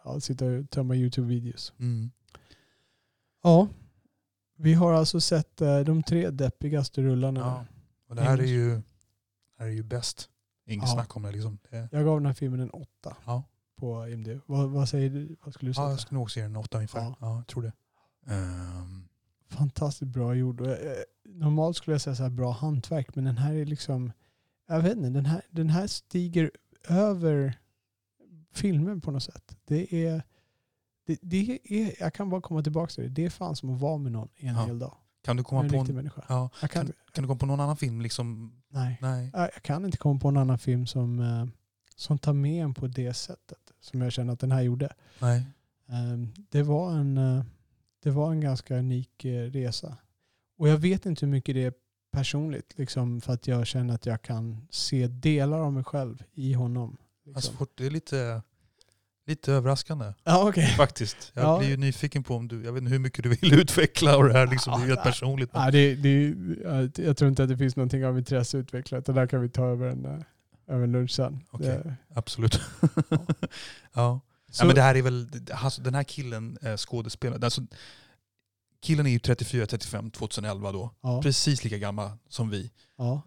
ja, 0.04 0.20
sitta 0.20 0.46
och 0.46 0.70
tömma 0.70 0.94
YouTube-videos. 0.96 1.74
Mm. 1.80 2.12
Ja, 3.44 3.68
vi 4.58 4.74
har 4.74 4.94
alltså 4.94 5.22
sett 5.22 5.62
eh, 5.62 5.80
de 5.80 6.04
tre 6.04 6.30
deppigaste 6.30 7.02
rullarna. 7.02 7.40
Ja. 7.40 7.66
Och 8.10 8.16
det 8.16 8.22
här 8.22 8.38
är 8.38 8.44
ju, 8.46 8.70
det 8.76 8.84
här 9.60 9.66
är 9.66 9.72
ju 9.72 9.84
bäst. 9.84 10.30
Inget 10.66 10.88
Ja. 10.88 10.94
snack 10.94 11.16
om 11.16 11.24
det. 11.24 11.32
Liksom. 11.32 11.58
det 11.70 11.90
Jag 11.92 12.06
gav 12.06 12.20
den 12.20 12.26
här 12.26 12.34
filmen 12.34 12.60
en 12.60 12.70
åtta 12.70 13.18
ja. 13.26 13.44
på 13.76 14.08
IMDb. 14.08 14.42
Vad, 14.46 14.70
vad 14.70 14.90
säger 14.90 15.10
du? 15.10 15.36
Vad 15.44 15.54
skulle 15.54 15.70
du 15.70 15.74
säga? 15.74 15.86
ja, 15.86 15.92
jag 15.92 16.00
skulle 16.00 16.20
nog 16.20 16.32
se 16.32 16.42
den 16.42 16.56
åtta 16.56 16.78
ungefär. 16.78 17.02
Ja. 17.02 17.16
Ja. 17.20 17.36
jag 17.36 17.48
tror 17.48 17.64
det. 17.64 17.74
Ehm, 18.34 19.08
Fantastiskt 19.50 20.12
bra 20.12 20.36
gjord. 20.36 20.62
Eh, 20.62 20.76
Normalt 21.26 21.78
skulle 21.78 21.94
jag 21.94 22.02
säga 22.02 22.16
så 22.16 22.24
här 22.24 22.30
bra 22.30 22.52
hantverk, 22.52 23.16
men 23.16 23.24
den 23.24 23.38
här 23.38 23.54
är 23.54 23.66
liksom, 23.66 24.12
jag 24.68 24.82
vet 24.82 24.98
inte, 24.98 25.10
den 25.10 25.26
här, 25.26 25.42
den 25.50 25.70
här 25.70 25.88
stiger 25.88 26.52
över 26.88 27.60
filmen 28.54 29.02
på 29.02 29.12
något 29.12 29.24
sätt. 29.24 29.56
Det 29.66 30.06
är, 30.06 30.24
det, 31.06 31.18
det 31.22 31.60
är, 31.64 31.96
jag 32.00 32.14
kan 32.14 32.30
bara 32.30 32.42
komma 32.42 32.64
tillbaka 32.64 32.92
till 32.94 33.04
det. 33.04 33.10
Det 33.10 33.26
är 33.26 33.30
fan 33.30 33.56
som 33.56 33.70
att 33.76 33.82
vara 33.82 33.98
med 33.98 34.12
någon 34.12 34.30
en 34.36 34.56
Ja. 34.56 34.66
hel 34.66 34.80
dag. 34.80 34.98
kan 35.26 35.38
du 35.38 35.44
komma 35.44 35.64
en 35.64 35.70
på 35.70 35.78
en, 35.78 35.96
människa. 35.96 36.26
ja, 36.30 36.50
Jag 36.62 36.72
kan, 36.72 36.86
kan, 36.86 36.94
kan 37.12 37.22
du 37.24 37.28
komma 37.28 37.40
på 37.40 37.46
någon 37.46 37.60
annan 37.60 37.78
film? 37.78 38.02
Liksom, 38.02 38.54
nej. 38.70 38.98
nej. 39.02 39.30
Jag 39.34 39.54
kan 39.64 39.86
inte 39.86 39.98
komma 39.98 40.20
på 40.20 40.28
en 40.28 40.38
annan 40.38 40.60
film 40.60 40.86
som, 40.88 41.20
eh, 41.20 41.46
som 41.96 42.18
tar 42.18 42.34
med 42.34 42.64
en 42.64 42.74
på 42.74 42.88
det 42.88 43.14
sättet. 43.14 43.58
Som 43.80 44.02
jag 44.02 44.12
känner 44.12 44.34
att 44.34 44.40
den 44.40 44.52
här 44.52 44.62
gjorde. 44.62 44.94
nej. 45.22 45.46
Ehm, 45.90 46.34
Det 46.50 46.64
var 46.64 46.92
en, 46.92 47.18
eh, 47.18 47.44
det 48.04 48.10
var 48.12 48.32
en 48.32 48.42
ganska 48.42 48.78
unik 48.78 49.26
eh, 49.26 49.44
resa. 49.52 49.98
Och 50.58 50.70
jag 50.70 50.78
vet 50.78 51.06
inte 51.06 51.26
hur 51.26 51.32
mycket 51.32 51.56
det 51.56 51.64
är 51.64 51.74
personligt. 52.12 52.78
Liksom, 52.78 53.22
för 53.22 53.34
att 53.34 53.48
jag 53.48 53.68
känner 53.68 53.94
att 53.94 54.06
jag 54.06 54.22
kan 54.22 54.68
se 54.70 55.08
delar 55.08 55.60
av 55.60 55.74
mig 55.74 55.84
själv 55.84 56.24
i 56.34 56.54
honom. 56.54 56.98
Liksom. 57.26 57.36
Alltså, 57.36 57.52
fort- 57.52 57.74
det 57.78 57.86
är 57.86 57.90
lite, 57.90 58.42
lite 59.28 59.54
överraskande 59.54 60.14
ja, 60.24 60.50
okej. 60.50 60.68
faktiskt. 60.78 61.32
Jag 61.36 61.44
Ja. 61.46 61.58
blir 61.60 61.70
ju 61.70 61.78
nyfiken 61.78 62.24
på 62.24 62.36
om 62.36 62.48
du, 62.48 62.64
jag 62.66 62.74
vet 62.74 62.82
inte 62.82 62.92
hur 62.92 63.00
mycket 63.00 63.24
du 63.24 63.30
vill 63.30 63.54
utveckla 63.60 64.18
och 64.18 64.24
det 64.24 64.34
här 64.34 64.48
liksom, 64.48 64.74
det 64.74 64.80
är 64.80 64.88
ju 64.88 64.90
Ja, 64.92 64.96
rätt 64.98 65.04
personligt. 65.04 65.50
Ja, 65.54 65.72
det, 65.72 65.96
det, 65.96 66.36
jag- 67.04 67.18
tror 67.18 67.30
inte 67.30 67.44
att 67.44 67.50
det 67.50 67.58
finns 67.58 67.76
någonting 67.76 68.06
av 68.06 68.18
intresse 68.18 68.58
utvecklat. 68.58 69.06
Det 69.06 69.14
där 69.14 69.28
kan 69.28 69.42
vi 69.42 69.50
ta 69.50 69.66
över 69.66 69.88
en, 69.88 70.06
eh, 70.06 70.20
över 70.68 70.84
en 70.84 70.92
lunch 70.92 71.12
sen. 71.12 71.44
Okej. 71.52 71.68
Det- 71.68 71.96
absolut. 72.16 72.60
ja. 73.94 74.20
Så, 74.52 74.64
ja, 74.64 74.66
men 74.68 74.76
det 74.76 74.82
här 74.82 74.96
är 74.96 75.02
väl, 75.02 75.28
alltså, 75.52 75.82
den 75.82 75.96
här 75.96 76.04
killen 76.04 76.58
eh, 76.62 76.78
skådespelaren, 76.78 77.44
alltså, 77.44 77.62
killen 78.82 79.06
är 79.06 79.10
ju 79.12 79.18
34-35 79.18 80.12
2011 80.12 80.72
då. 80.72 80.92
ja, 81.02 81.22
Precis 81.22 81.64
lika 81.64 81.78
gammal 81.78 82.12
som 82.30 82.50
vi. 82.50 82.72
ja, 82.98 83.22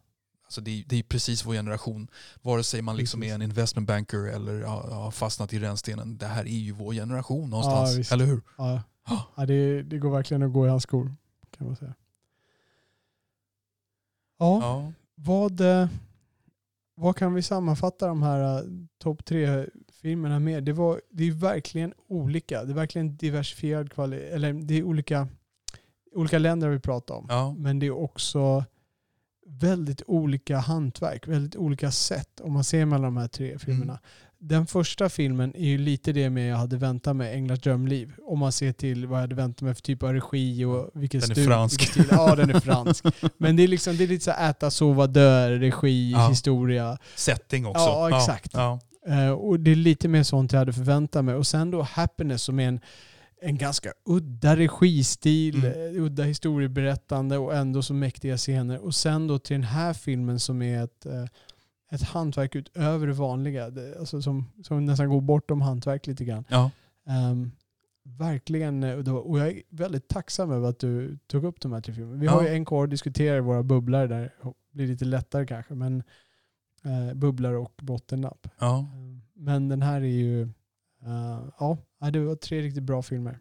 Alltså 0.47 0.61
det, 0.61 0.81
är, 0.81 0.85
det 0.87 0.99
är 0.99 1.03
precis 1.03 1.47
vår 1.47 1.55
generation. 1.55 2.09
Vare 2.43 2.63
sig 2.63 2.83
man 2.83 2.97
liksom 2.97 3.21
Precis. 3.21 3.31
är 3.31 3.35
en 3.35 3.43
investment 3.43 3.89
banker 3.89 4.19
eller 4.19 4.63
har 4.63 5.11
fastnat 5.11 5.53
i 5.53 5.59
rännstenen. 5.59 6.17
Det 6.19 6.27
här 6.27 6.45
är 6.45 6.59
ju 6.59 6.73
vår 6.73 6.93
generation 6.93 7.51
någonstans. 7.51 7.97
visst. 7.97 8.13
eller 8.13 8.25
hur? 8.27 8.43
ja. 8.59 8.83
Ja. 9.09 9.23
ja 9.37 9.47
det, 9.47 9.83
det 9.83 9.99
går 9.99 10.11
verkligen 10.11 10.43
att 10.43 10.53
gå 10.53 10.67
i 10.67 10.69
hans 10.69 10.83
skor. 10.83 11.15
Kan 11.57 11.67
man 11.67 11.77
säga. 11.77 11.95
Ja, 14.39 14.61
Ja. 14.61 14.93
Vad, 15.15 15.61
eh, 15.61 15.89
vad 16.95 17.17
kan 17.17 17.35
vi 17.35 17.43
sammanfatta 17.43 18.07
de 18.07 18.23
här 18.23 18.63
uh, 18.63 18.71
topp 18.99 19.25
tre 19.25 19.67
filmerna 20.03 20.39
med? 20.39 20.65
Det, 20.65 20.73
var, 20.73 21.01
det 21.11 21.25
är 21.25 21.33
verkligen 21.33 21.95
olika. 22.09 22.65
Det 22.65 22.73
är 22.73 22.75
verkligen 22.75 23.17
diversifierad 23.17 23.93
kvalitet. 23.93 24.29
Eller 24.29 24.53
det 24.53 24.75
är 24.75 24.83
olika, 24.83 25.29
olika 26.13 26.39
länder 26.39 26.69
vi 26.69 26.81
pratar 26.81 27.15
om. 27.15 27.27
ja. 27.29 27.55
Men 27.59 27.79
det 27.79 27.87
är 27.87 27.91
också 27.91 28.65
väldigt 29.49 30.03
olika 30.07 30.59
hantverk, 30.59 31.29
väldigt 31.29 31.57
olika 31.57 31.91
sätt 31.91 32.41
om 32.41 32.53
man 32.53 32.65
ser 32.65 32.85
mellan 32.85 33.03
de 33.05 33.17
här 33.17 33.29
tre 33.29 33.59
filmerna. 33.59 33.99
Den 34.39 34.67
första 34.67 35.09
filmen 35.09 35.57
är 35.57 35.65
ju 35.69 35.79
lite 35.79 36.13
det 36.13 36.31
med 36.31 36.51
jag 36.53 36.57
hade 36.57 36.77
väntat 36.77 37.17
mig, 37.17 37.35
Änglars 37.35 37.61
drömliv. 37.61 38.13
Om 38.27 38.39
man 38.39 38.53
ser 38.53 38.73
till 38.73 39.07
vad 39.07 39.17
jag 39.19 39.21
hade 39.21 39.35
väntat 39.35 39.61
mig 39.63 39.75
för 39.75 39.83
typ 39.83 40.03
av 40.03 40.13
regi 40.13 40.65
och 40.65 40.91
vilken 40.95 41.21
Den 41.21 41.31
är 41.31 41.35
fransk. 41.47 41.81
stil. 41.91 42.05
Ja, 42.11 42.37
den 42.37 42.51
är 42.51 42.61
fransk. 42.61 43.05
Men 43.39 43.57
det 43.57 43.63
är, 43.63 43.69
liksom, 43.69 43.97
det 43.97 44.05
är 44.05 44.09
lite 44.09 44.25
så 44.25 44.31
äta, 44.31 44.71
sova, 44.71 45.07
dö, 45.07 45.51
regi, 45.59 46.11
Ja. 46.13 46.29
historia. 46.29 46.99
Setting 47.15 47.67
också. 47.67 47.85
Ja, 47.85 48.17
exakt. 48.19 48.51
Ja. 48.55 48.81
Eh, 49.09 49.31
och 49.31 49.61
det 49.61 49.71
är 49.71 49.75
lite 49.77 50.09
mer 50.09 50.23
sånt 50.23 50.53
jag 50.53 50.59
hade 50.59 50.73
förväntat 50.73 51.25
mig. 51.25 51.35
Och 51.35 51.47
sen 51.47 51.71
då 51.71 51.83
Happiness 51.83 52.43
som 52.43 52.61
är 52.61 52.69
en, 52.69 52.81
en 53.41 53.59
ganska 53.59 53.93
udda 54.05 54.57
registil, 54.57 55.65
Mm. 55.65 55.97
eh, 55.97 56.03
udda 56.03 56.23
historieberättande 56.23 57.39
och 57.39 57.55
ändå 57.57 57.83
så 57.83 57.95
mäktiga 57.95 58.37
scener. 58.37 58.79
Och 58.79 58.95
sen 58.95 59.27
då 59.27 59.39
till 59.39 59.55
den 59.55 59.63
här 59.65 59.93
filmen 59.93 60.41
som 60.41 60.63
är 60.63 60.85
ett, 60.85 61.07
eh, 61.07 61.25
ett 61.91 62.03
hantverk 62.03 62.55
utöver 62.57 63.07
det 63.07 63.13
vanliga. 63.13 63.65
Alltså 63.99 64.23
som, 64.23 64.45
som 64.63 64.85
nästan 64.87 65.09
går 65.09 65.21
bortom 65.21 65.61
hantverk 65.61 66.07
lite 66.07 66.25
grann. 66.25 66.45
Ja. 66.49 66.71
Ehm, 67.07 67.51
verkligen, 68.03 68.83
eh, 68.83 69.15
och 69.17 69.39
jag 69.39 69.49
är 69.49 69.63
väldigt 69.71 70.09
tacksam 70.09 70.51
över 70.51 70.69
att 70.69 70.79
du 70.79 71.19
tog 71.27 71.45
upp 71.45 71.61
de 71.61 71.73
här 71.73 71.81
tre 71.81 71.95
filmerna. 71.95 72.21
Vi 72.21 72.27
har 72.27 72.43
Ja. 72.43 72.49
ju 72.49 72.55
en 72.55 72.65
kvar 72.65 72.85
att 72.85 72.91
diskutera 72.91 73.37
i 73.37 73.41
våra 73.41 73.63
bubblare 73.63 74.07
där. 74.07 74.33
Det 74.43 74.53
blir 74.73 74.87
lite 74.87 75.05
lättare 75.05 75.47
kanske, 75.47 75.75
men 75.75 76.03
eh, 76.85 77.15
bubblare 77.15 77.57
och 77.57 77.73
bottennapp. 77.83 78.49
Ja. 78.59 78.79
Eh, 78.79 78.87
Men 79.39 79.69
den 79.69 79.83
här 79.83 80.01
är 80.01 80.05
ju, 80.07 80.43
eh, 81.03 81.41
ja, 81.59 81.79
nej, 82.01 82.13
det 82.13 82.21
var 82.21 82.37
tre 82.37 82.63
riktigt 82.63 82.83
bra 82.83 83.03
filmer. 83.03 83.39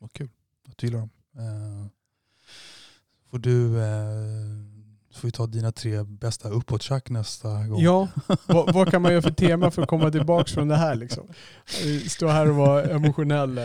Vad 0.00 0.12
kul 0.12 0.28
att 0.68 0.78
du 0.78 0.86
gillar 0.86 0.98
dem. 0.98 1.10
Eh, 1.36 1.86
får 3.30 3.38
du 3.38 3.82
eh, 3.82 5.14
får 5.14 5.28
vi 5.28 5.32
ta 5.32 5.46
dina 5.46 5.72
tre 5.72 6.02
bästa 6.02 6.48
uppåttjack 6.48 7.10
nästa 7.10 7.66
gång. 7.66 7.80
Ja, 7.80 8.08
vad, 8.46 8.74
vad 8.74 8.90
kan 8.90 9.02
man 9.02 9.12
göra 9.12 9.22
för 9.22 9.30
tema 9.30 9.70
för 9.70 9.82
att 9.82 9.88
komma 9.88 10.10
tillbaka 10.10 10.52
från 10.54 10.68
det 10.68 10.76
här 10.76 10.94
liksom? 10.94 11.28
Eh, 11.84 12.08
Stå 12.08 12.28
här 12.28 12.48
och 12.48 12.56
vara 12.56 12.84
emotionell 12.84 13.60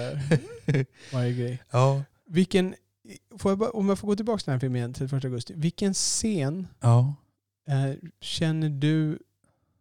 varje 1.13 1.33
grej. 1.33 1.63
ja. 1.71 2.03
Vilken, 2.25 2.75
jag 3.43 3.57
bara, 3.57 3.69
om 3.69 3.89
jag 3.89 3.99
får 3.99 4.07
gå 4.07 4.15
tillbaka 4.15 4.37
till 4.37 4.45
den 4.45 4.53
här 4.53 4.59
filmen 4.59 4.75
igen, 4.75 4.93
31 4.93 5.25
augusti. 5.25 5.53
Vilken 5.57 5.93
scen 5.93 6.67
ja. 6.79 7.15
eh, 7.67 7.95
känner 8.21 8.69
du 8.69 9.19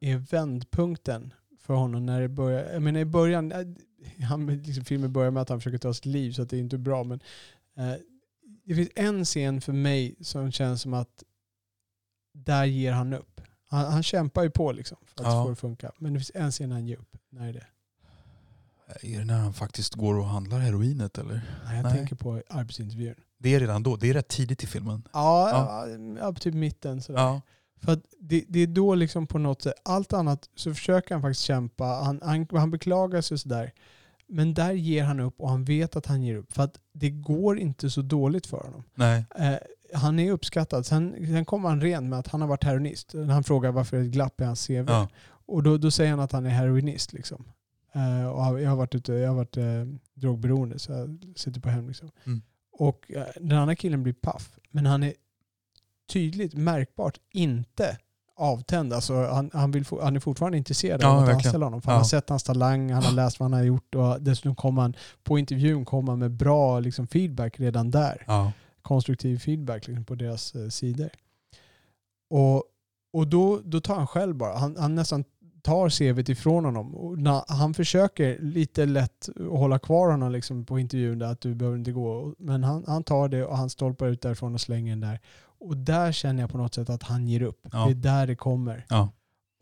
är 0.00 0.16
vändpunkten 0.16 1.34
för 1.60 1.74
honom 1.74 2.06
när 2.06 2.20
det 2.20 2.28
börjar? 2.28 2.72
Jag 2.72 2.82
menar 2.82 3.00
i 3.00 3.04
början, 3.04 3.52
han, 4.28 4.46
liksom, 4.46 4.84
filmen 4.84 5.12
börjar 5.12 5.30
med 5.30 5.42
att 5.42 5.48
han 5.48 5.60
försöker 5.60 5.78
ta 5.78 5.94
sitt 5.94 6.06
liv 6.06 6.32
så 6.32 6.42
att 6.42 6.50
det 6.50 6.58
inte 6.58 6.76
är 6.76 6.78
bra. 6.78 7.04
Men 7.04 7.20
eh, 7.76 7.94
det 8.64 8.74
finns 8.74 8.88
en 8.94 9.24
scen 9.24 9.60
för 9.60 9.72
mig 9.72 10.14
som 10.20 10.52
känns 10.52 10.82
som 10.82 10.94
att 10.94 11.22
där 12.34 12.64
ger 12.64 12.92
han 12.92 13.12
upp. 13.14 13.40
Han, 13.68 13.92
han 13.92 14.02
kämpar 14.02 14.42
ju 14.42 14.50
på 14.50 14.72
liksom 14.72 14.96
för 15.04 15.24
att 15.24 15.32
Ja. 15.32 15.42
få 15.42 15.48
det 15.48 15.52
att 15.52 15.58
funka. 15.58 15.92
Men 15.98 16.12
det 16.12 16.18
finns 16.20 16.32
en 16.34 16.50
scen 16.50 16.72
han 16.72 16.86
ger 16.86 16.96
upp. 16.96 17.16
När 17.30 17.48
är 17.48 17.52
det? 17.52 17.66
Är 19.02 19.18
det 19.18 19.24
när 19.24 19.38
han 19.38 19.52
faktiskt 19.52 19.94
går 19.94 20.18
och 20.18 20.26
handlar 20.26 20.58
heroinet 20.58 21.18
eller? 21.18 21.34
Nej, 21.64 21.76
jag 21.76 21.82
Nej. 21.82 21.92
tänker 21.96 22.16
på 22.16 22.42
arbetsintervjun. 22.50 23.14
Det 23.38 23.54
är 23.54 23.60
redan 23.60 23.82
då. 23.82 23.96
Det 23.96 24.10
är 24.10 24.14
rätt 24.14 24.28
tidigt 24.28 24.62
i 24.64 24.66
filmen. 24.66 25.08
Ja, 25.12 25.50
Ja. 25.50 25.88
ja. 25.88 25.96
ja 26.20 26.32
typ 26.32 26.54
mitten 26.54 27.02
sådär. 27.02 27.20
Ja. 27.20 27.40
För 27.84 28.00
det, 28.18 28.44
det 28.48 28.60
är 28.60 28.66
då 28.66 28.94
liksom 28.94 29.26
på 29.26 29.38
något 29.38 29.62
sätt, 29.62 29.74
allt 29.82 30.12
annat 30.12 30.48
så 30.54 30.74
försöker 30.74 31.14
han 31.14 31.22
faktiskt 31.22 31.40
kämpa, 31.40 31.84
han, 31.84 32.20
han, 32.22 32.46
han 32.50 32.70
beklagar 32.70 33.20
sig 33.20 33.34
och 33.34 33.40
sådär. 33.40 33.72
Men 34.26 34.54
där 34.54 34.72
ger 34.72 35.04
han 35.04 35.20
upp 35.20 35.40
och 35.40 35.50
han 35.50 35.64
vet 35.64 35.96
att 35.96 36.06
han 36.06 36.22
ger 36.22 36.36
upp. 36.36 36.52
För 36.52 36.62
att 36.62 36.78
det 36.92 37.10
går 37.10 37.58
inte 37.58 37.90
så 37.90 38.02
dåligt 38.02 38.46
för 38.46 38.60
honom. 38.60 38.84
Nej. 38.94 39.24
Eh, 39.38 39.56
han 39.94 40.18
är 40.18 40.32
uppskattad. 40.32 40.86
Sen, 40.86 41.26
sen 41.26 41.44
kommer 41.44 41.68
han 41.68 41.80
ren 41.80 42.08
med 42.08 42.18
att 42.18 42.28
han 42.28 42.40
har 42.40 42.48
varit 42.48 42.64
heroinist. 42.64 43.12
Han 43.12 43.44
frågar 43.44 43.72
varför 43.72 43.96
det 43.96 44.02
är 44.02 44.06
ett 44.06 44.12
glapp 44.12 44.40
i 44.40 44.44
hans 44.44 44.66
CV. 44.66 44.72
Ja. 44.72 45.08
Och 45.46 45.62
då, 45.62 45.76
då 45.76 45.90
säger 45.90 46.10
han 46.10 46.20
att 46.20 46.32
han 46.32 46.46
är 46.46 46.50
heroinist. 46.50 47.12
Liksom. 47.12 47.44
Eh, 47.92 48.26
och 48.26 48.60
jag 48.60 48.70
har 48.70 48.76
varit, 48.76 48.94
ute, 48.94 49.12
jag 49.12 49.28
har 49.28 49.36
varit 49.36 49.56
eh, 49.56 49.84
drogberoende 50.14 50.78
så 50.78 50.92
jag 50.92 51.32
sitter 51.36 51.60
på 51.60 51.68
hem. 51.68 51.88
Liksom. 51.88 52.10
Mm. 52.24 52.42
Och 52.72 53.12
eh, 53.12 53.26
den 53.40 53.58
andra 53.58 53.74
killen 53.74 54.02
blir 54.02 54.12
paff. 54.12 54.58
Men 54.70 54.86
han 54.86 55.02
är 55.02 55.14
tydligt, 56.12 56.54
märkbart 56.54 57.18
inte 57.32 57.98
avtänd. 58.36 58.92
Alltså, 58.92 59.14
han, 59.26 59.50
han, 59.52 59.70
vill, 59.70 59.84
han 60.02 60.16
är 60.16 60.20
fortfarande 60.20 60.58
intresserad 60.58 61.02
Ja, 61.02 61.08
av 61.08 61.14
att 61.16 61.20
verkligen. 61.22 61.36
anställa 61.36 61.66
honom. 61.66 61.82
För 61.82 61.88
Ja. 61.90 61.92
Han 61.92 62.00
har 62.00 62.04
sett 62.08 62.28
hans 62.28 62.42
talang, 62.42 62.90
han 62.90 63.02
har 63.02 63.12
läst 63.12 63.40
vad 63.40 63.50
han 63.50 63.58
har 63.60 63.66
gjort 63.66 63.94
och 63.94 64.22
dessutom 64.22 64.54
kom 64.54 64.78
han 64.78 64.94
på 65.24 65.38
intervjun 65.38 65.84
kom 65.84 66.08
han 66.08 66.18
med 66.18 66.30
bra 66.30 66.80
liksom, 66.80 67.06
feedback 67.06 67.60
redan 67.60 67.90
där 67.90 68.24
Ja. 68.26 68.52
konstruktiv 68.82 69.38
feedback 69.38 69.86
liksom, 69.86 70.04
på 70.04 70.14
deras 70.14 70.54
eh, 70.54 70.68
sidor. 70.68 71.10
Och, 72.30 72.62
och 73.12 73.26
då, 73.28 73.60
då 73.64 73.80
tar 73.80 73.94
han 73.94 74.06
själv 74.06 74.34
bara, 74.36 74.58
han, 74.58 74.76
han 74.78 74.94
nästan 74.94 75.24
tar 75.62 75.88
CVt 75.90 76.28
ifrån 76.28 76.64
honom. 76.64 76.94
Och 76.94 77.18
när 77.18 77.42
han 77.48 77.74
försöker 77.74 78.38
lite 78.38 78.86
lätt 78.86 79.28
hålla 79.50 79.78
kvar 79.78 80.10
honom 80.10 80.32
liksom, 80.32 80.64
på 80.64 80.78
intervjun 80.78 81.18
där 81.18 81.26
att 81.26 81.40
du 81.40 81.54
behöver 81.54 81.78
inte 81.78 81.92
gå. 81.92 82.34
Men 82.38 82.64
han, 82.64 82.84
han 82.86 83.04
tar 83.04 83.28
det 83.28 83.44
och 83.44 83.56
han 83.56 83.70
stolpar 83.70 84.06
ut 84.06 84.20
därifrån 84.22 84.54
och 84.54 84.60
slänger 84.60 84.92
den 84.92 85.00
där. 85.00 85.20
Och 85.62 85.76
där 85.76 86.12
känner 86.12 86.40
jag 86.42 86.50
på 86.50 86.58
något 86.58 86.74
sätt 86.74 86.90
att 86.90 87.02
han 87.02 87.28
ger 87.28 87.42
upp. 87.42 87.66
Ja. 87.72 87.84
Det 87.84 87.90
är 87.90 87.94
där 87.94 88.26
det 88.26 88.36
kommer. 88.36 88.86
Ja. 88.88 89.08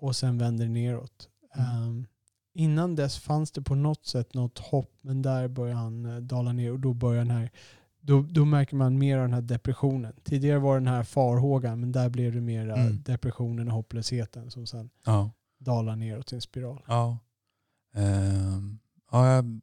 Och 0.00 0.16
sen 0.16 0.38
vänder 0.38 0.64
det 0.64 0.70
neråt. 0.70 1.28
Mm. 1.54 1.68
Ehm, 1.82 2.06
innan 2.54 2.96
dess 2.96 3.18
fanns 3.18 3.50
det 3.52 3.62
på 3.62 3.74
något 3.74 4.06
sätt 4.06 4.34
något 4.34 4.58
hopp, 4.58 4.90
men 5.00 5.22
där 5.22 5.48
börjar 5.48 5.74
han 5.74 6.04
eh, 6.06 6.16
dala 6.16 6.52
ner 6.52 6.72
och 6.72 6.80
då 6.80 6.94
börjar 6.94 7.24
den 7.24 7.30
här 7.36 7.50
då, 8.02 8.22
då 8.22 8.44
märker 8.44 8.76
man 8.76 8.98
mer 8.98 9.16
av 9.18 9.22
den 9.22 9.32
här 9.34 9.40
depressionen. 9.40 10.12
Tidigare 10.24 10.58
var 10.58 10.74
det 10.74 10.80
den 10.80 10.94
här 10.94 11.02
farhågan, 11.02 11.80
men 11.80 11.92
där 11.92 12.08
blev 12.08 12.32
det 12.34 12.40
mer 12.40 12.68
Mm. 12.70 13.02
depressionen 13.02 13.68
och 13.68 13.74
hopplösheten 13.74 14.50
som 14.50 14.66
sen 14.66 14.90
Ja. 15.04 15.30
dalar 15.58 15.96
neråt 15.96 16.32
i 16.32 16.34
en 16.34 16.40
spiral. 16.40 16.82
Ja. 16.88 17.18
Ehm, 17.94 18.78
ja, 19.12 19.34
jag 19.34 19.60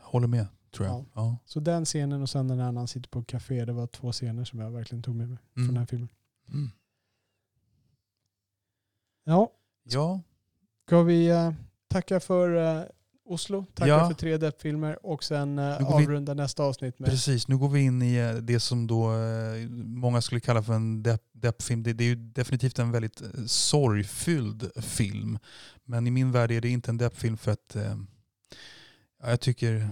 håller 0.00 0.26
med 0.28 0.46
tror 0.74 0.86
jag. 0.88 0.96
Ja. 0.96 1.04
Ja. 1.14 1.36
Så 1.44 1.60
den 1.60 1.84
scenen 1.84 2.22
och 2.22 2.30
sen 2.30 2.48
den 2.48 2.58
här 2.60 2.72
när 2.72 2.80
han 2.80 2.88
sitter 2.88 3.08
på 3.08 3.22
café, 3.24 3.64
det 3.64 3.72
var 3.72 3.86
två 3.86 4.12
scener 4.12 4.44
som 4.44 4.58
jag 4.60 4.70
verkligen 4.70 5.02
tog 5.02 5.14
med 5.14 5.28
mig 5.28 5.38
från 5.54 5.66
den 5.66 5.76
här 5.76 5.80
Mm. 5.82 5.86
filmen. 5.86 6.08
Mm. 6.48 6.70
Ja, 9.24 9.50
Ja. 9.84 10.20
ska 10.86 11.02
vi 11.02 11.28
eh, 11.28 11.52
tacka 11.88 12.20
för 12.20 12.76
eh, 12.78 12.84
Oslo, 13.24 13.64
tacka 13.74 13.88
Ja. 13.88 14.08
för 14.08 14.14
tre 14.14 14.36
deppfilmer 14.36 15.06
och 15.06 15.24
sen 15.24 15.56
vi- 15.56 15.62
avrunda 15.84 16.34
nästa 16.34 16.62
avsnitt 16.62 16.98
med 16.98 17.10
Precis, 17.10 17.48
nu 17.48 17.58
går 17.58 17.68
vi 17.68 17.80
in 17.80 18.02
i 18.02 18.40
det 18.42 18.60
som 18.60 18.86
då 18.86 19.10
många 19.78 20.20
skulle 20.22 20.40
kalla 20.40 20.62
för 20.62 20.72
en 20.74 21.02
depp, 21.02 21.22
deppfilm. 21.32 21.82
Det, 21.82 21.92
det 21.92 22.04
är 22.04 22.08
ju 22.08 22.14
definitivt 22.14 22.78
en 22.78 22.90
väldigt 22.92 23.22
sorgfylld 23.46 24.70
film. 24.84 25.38
Men 25.84 26.06
i 26.06 26.10
min 26.10 26.32
värld 26.32 26.50
är 26.50 26.60
det 26.60 26.68
inte 26.68 26.90
en 26.90 26.98
deppfilm 26.98 27.36
för 27.36 27.50
att 27.52 27.76
ja, 29.22 29.30
jag 29.30 29.40
tycker 29.40 29.88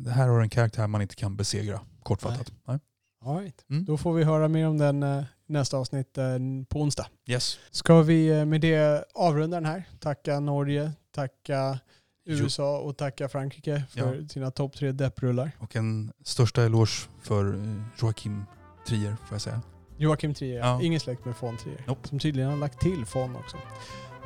det 0.00 0.10
här 0.10 0.28
har 0.28 0.40
en 0.40 0.48
karaktär 0.50 0.86
man 0.86 1.02
inte 1.02 1.14
kan 1.14 1.36
besegra, 1.36 1.80
kortfattat. 2.02 2.52
Nej. 2.68 2.78
All 3.24 3.38
right. 3.38 3.64
Mm. 3.70 3.84
Då 3.84 3.96
får 3.98 4.12
vi 4.14 4.24
höra 4.24 4.48
mer 4.48 4.66
om 4.68 4.78
den 4.78 5.02
eh, 5.02 5.24
nästa 5.46 5.76
avsnitt 5.76 6.18
eh, 6.18 6.24
på 6.68 6.80
onsdag. 6.80 7.06
Yes. 7.26 7.58
Ska 7.70 8.02
vi 8.02 8.28
eh, 8.38 8.44
med 8.44 8.60
det 8.60 9.04
avrunda 9.14 9.56
den 9.56 9.66
här? 9.66 9.84
Tacka 10.00 10.40
Norge, 10.40 10.92
tacka 11.14 11.78
USA 12.26 12.78
och 12.78 12.96
tacka 12.96 13.28
Frankrike 13.28 13.82
för 13.90 14.14
Ja. 14.20 14.28
sina 14.28 14.50
topp 14.50 14.76
tre 14.76 14.92
depprullar. 14.92 15.50
Och 15.58 15.76
en 15.76 16.12
största 16.24 16.62
eloge 16.62 17.08
för 17.22 17.60
Joakim 18.00 18.44
Trier 18.88 19.16
får 19.26 19.34
jag 19.34 19.40
säga. 19.42 19.60
Joakim 19.96 20.34
Trier, 20.34 20.58
Ja. 20.58 20.82
ingen 20.82 21.00
släkt 21.00 21.24
med 21.24 21.36
Fon 21.36 21.56
Trier. 21.56 21.84
Nope. 21.86 22.08
Som 22.08 22.18
tydligen 22.18 22.50
har 22.50 22.56
lagt 22.56 22.80
till 22.80 23.04
Fon 23.06 23.36
också. 23.36 23.56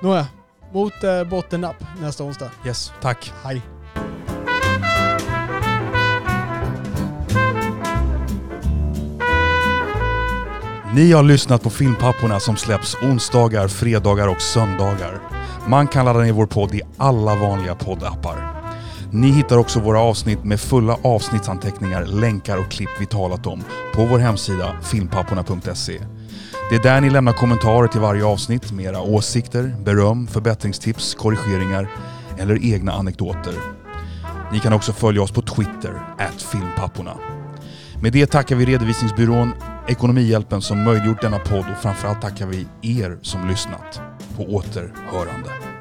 Nåja, 0.03 0.27
mot 0.73 1.05
eh, 1.05 1.25
bottennapp 1.25 1.77
nästa 2.01 2.25
onsdag. 2.25 2.51
Yes, 2.67 2.93
tack. 3.03 3.33
Hej! 3.45 3.63
Ni 10.95 11.13
har 11.13 11.23
lyssnat 11.23 11.63
på 11.63 11.71
Filmpapporna 11.71 12.41
som 12.41 12.57
släpps 12.57 12.95
onsdagar, 12.95 13.69
fredagar 13.69 14.29
och 14.29 14.43
söndagar. 14.43 15.21
Man 15.69 15.89
kan 15.89 16.05
ladda 16.05 16.21
ner 16.21 16.33
vår 16.33 16.47
podd 16.47 16.75
i 16.75 16.83
alla 16.97 17.35
vanliga 17.35 17.75
poddappar. 17.75 18.65
Ni 19.11 19.31
hittar 19.31 19.57
också 19.57 19.81
våra 19.81 20.01
avsnitt 20.01 20.45
med 20.45 20.61
fulla 20.61 20.97
avsnittsanteckningar, 21.03 22.05
länkar 22.05 22.59
och 22.59 22.71
klipp 22.71 22.89
vi 23.01 23.07
talat 23.07 23.47
om 23.47 23.65
på 23.95 24.05
vår 24.05 24.19
hemsida 24.19 24.77
filmpapporna.se. 24.83 26.01
Det 26.71 26.77
är 26.77 26.83
där 26.83 27.01
ni 27.01 27.11
lämnar 27.11 27.33
kommentarer 27.33 27.89
till 27.89 28.01
varje 28.01 28.25
avsnitt 28.25 28.73
med 28.73 28.85
era 28.85 29.01
åsikter, 29.01 29.77
beröm, 29.85 30.27
förbättringstips, 30.27 31.15
korrigeringar 31.15 31.89
eller 32.39 32.65
egna 32.65 32.93
anekdoter. 32.93 33.55
Ni 34.53 34.61
kan 34.61 34.73
också 34.73 34.93
följa 34.93 35.23
oss 35.23 35.33
på 35.33 35.43
Twitter, 35.43 36.03
filmpapporna. 36.51 37.42
Med 38.03 38.13
det 38.13 38.27
tackar 38.27 38.57
vi 38.57 38.65
redovisningsbyrån 38.65 39.53
Ekonomihjälpen 39.89 40.63
som 40.63 40.85
möjliggjort 40.85 41.21
denna 41.21 41.39
podd 41.39 41.65
och 41.73 41.83
framförallt 41.83 42.21
tackar 42.23 42.47
vi 42.47 42.67
er 43.01 43.19
som 43.23 43.49
lyssnat. 43.49 44.01
På 44.37 44.43
återhörande. 44.43 45.72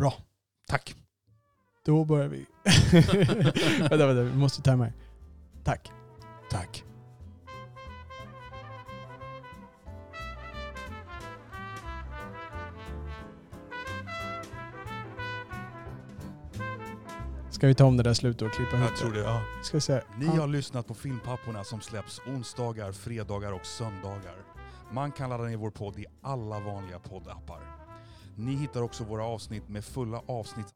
Bra. 0.00 0.14
Tack. 0.68 0.94
Då 1.84 2.04
börjar 2.04 2.28
vi. 2.28 2.46
vänta, 3.80 4.06
vänta, 4.06 4.22
vi 4.22 4.36
måste 4.36 4.62
tajma 4.62 4.84
här. 4.84 4.92
Tack. 5.64 5.92
Tack. 6.50 6.84
Ska 17.50 17.66
vi 17.66 17.74
ta 17.74 17.84
om 17.84 17.96
det 17.96 18.02
där 18.02 18.14
slutet 18.14 18.42
och 18.42 18.52
klippa 18.52 18.76
ihop 18.76 18.90
Jag 18.90 18.98
tror 18.98 19.12
det. 19.12 19.20
Ja. 19.20 19.42
Ska 19.62 19.80
se. 19.80 20.00
Ni 20.18 20.26
har 20.26 20.46
lyssnat 20.46 20.86
på 20.86 20.94
Filmpapporna 20.94 21.64
som 21.64 21.80
släpps 21.80 22.20
onsdagar, 22.26 22.92
fredagar 22.92 23.52
och 23.52 23.66
söndagar. 23.66 24.36
Man 24.92 25.12
kan 25.12 25.30
ladda 25.30 25.44
ner 25.44 25.56
vår 25.56 25.70
podd 25.70 25.98
i 25.98 26.06
alla 26.22 26.60
vanliga 26.60 26.98
poddappar. 26.98 27.79
Ni 28.40 28.54
hittar 28.54 28.82
också 28.82 29.04
våra 29.04 29.24
avsnitt 29.24 29.68
med 29.68 29.84
fulla 29.84 30.22
avsnitt 30.26 30.66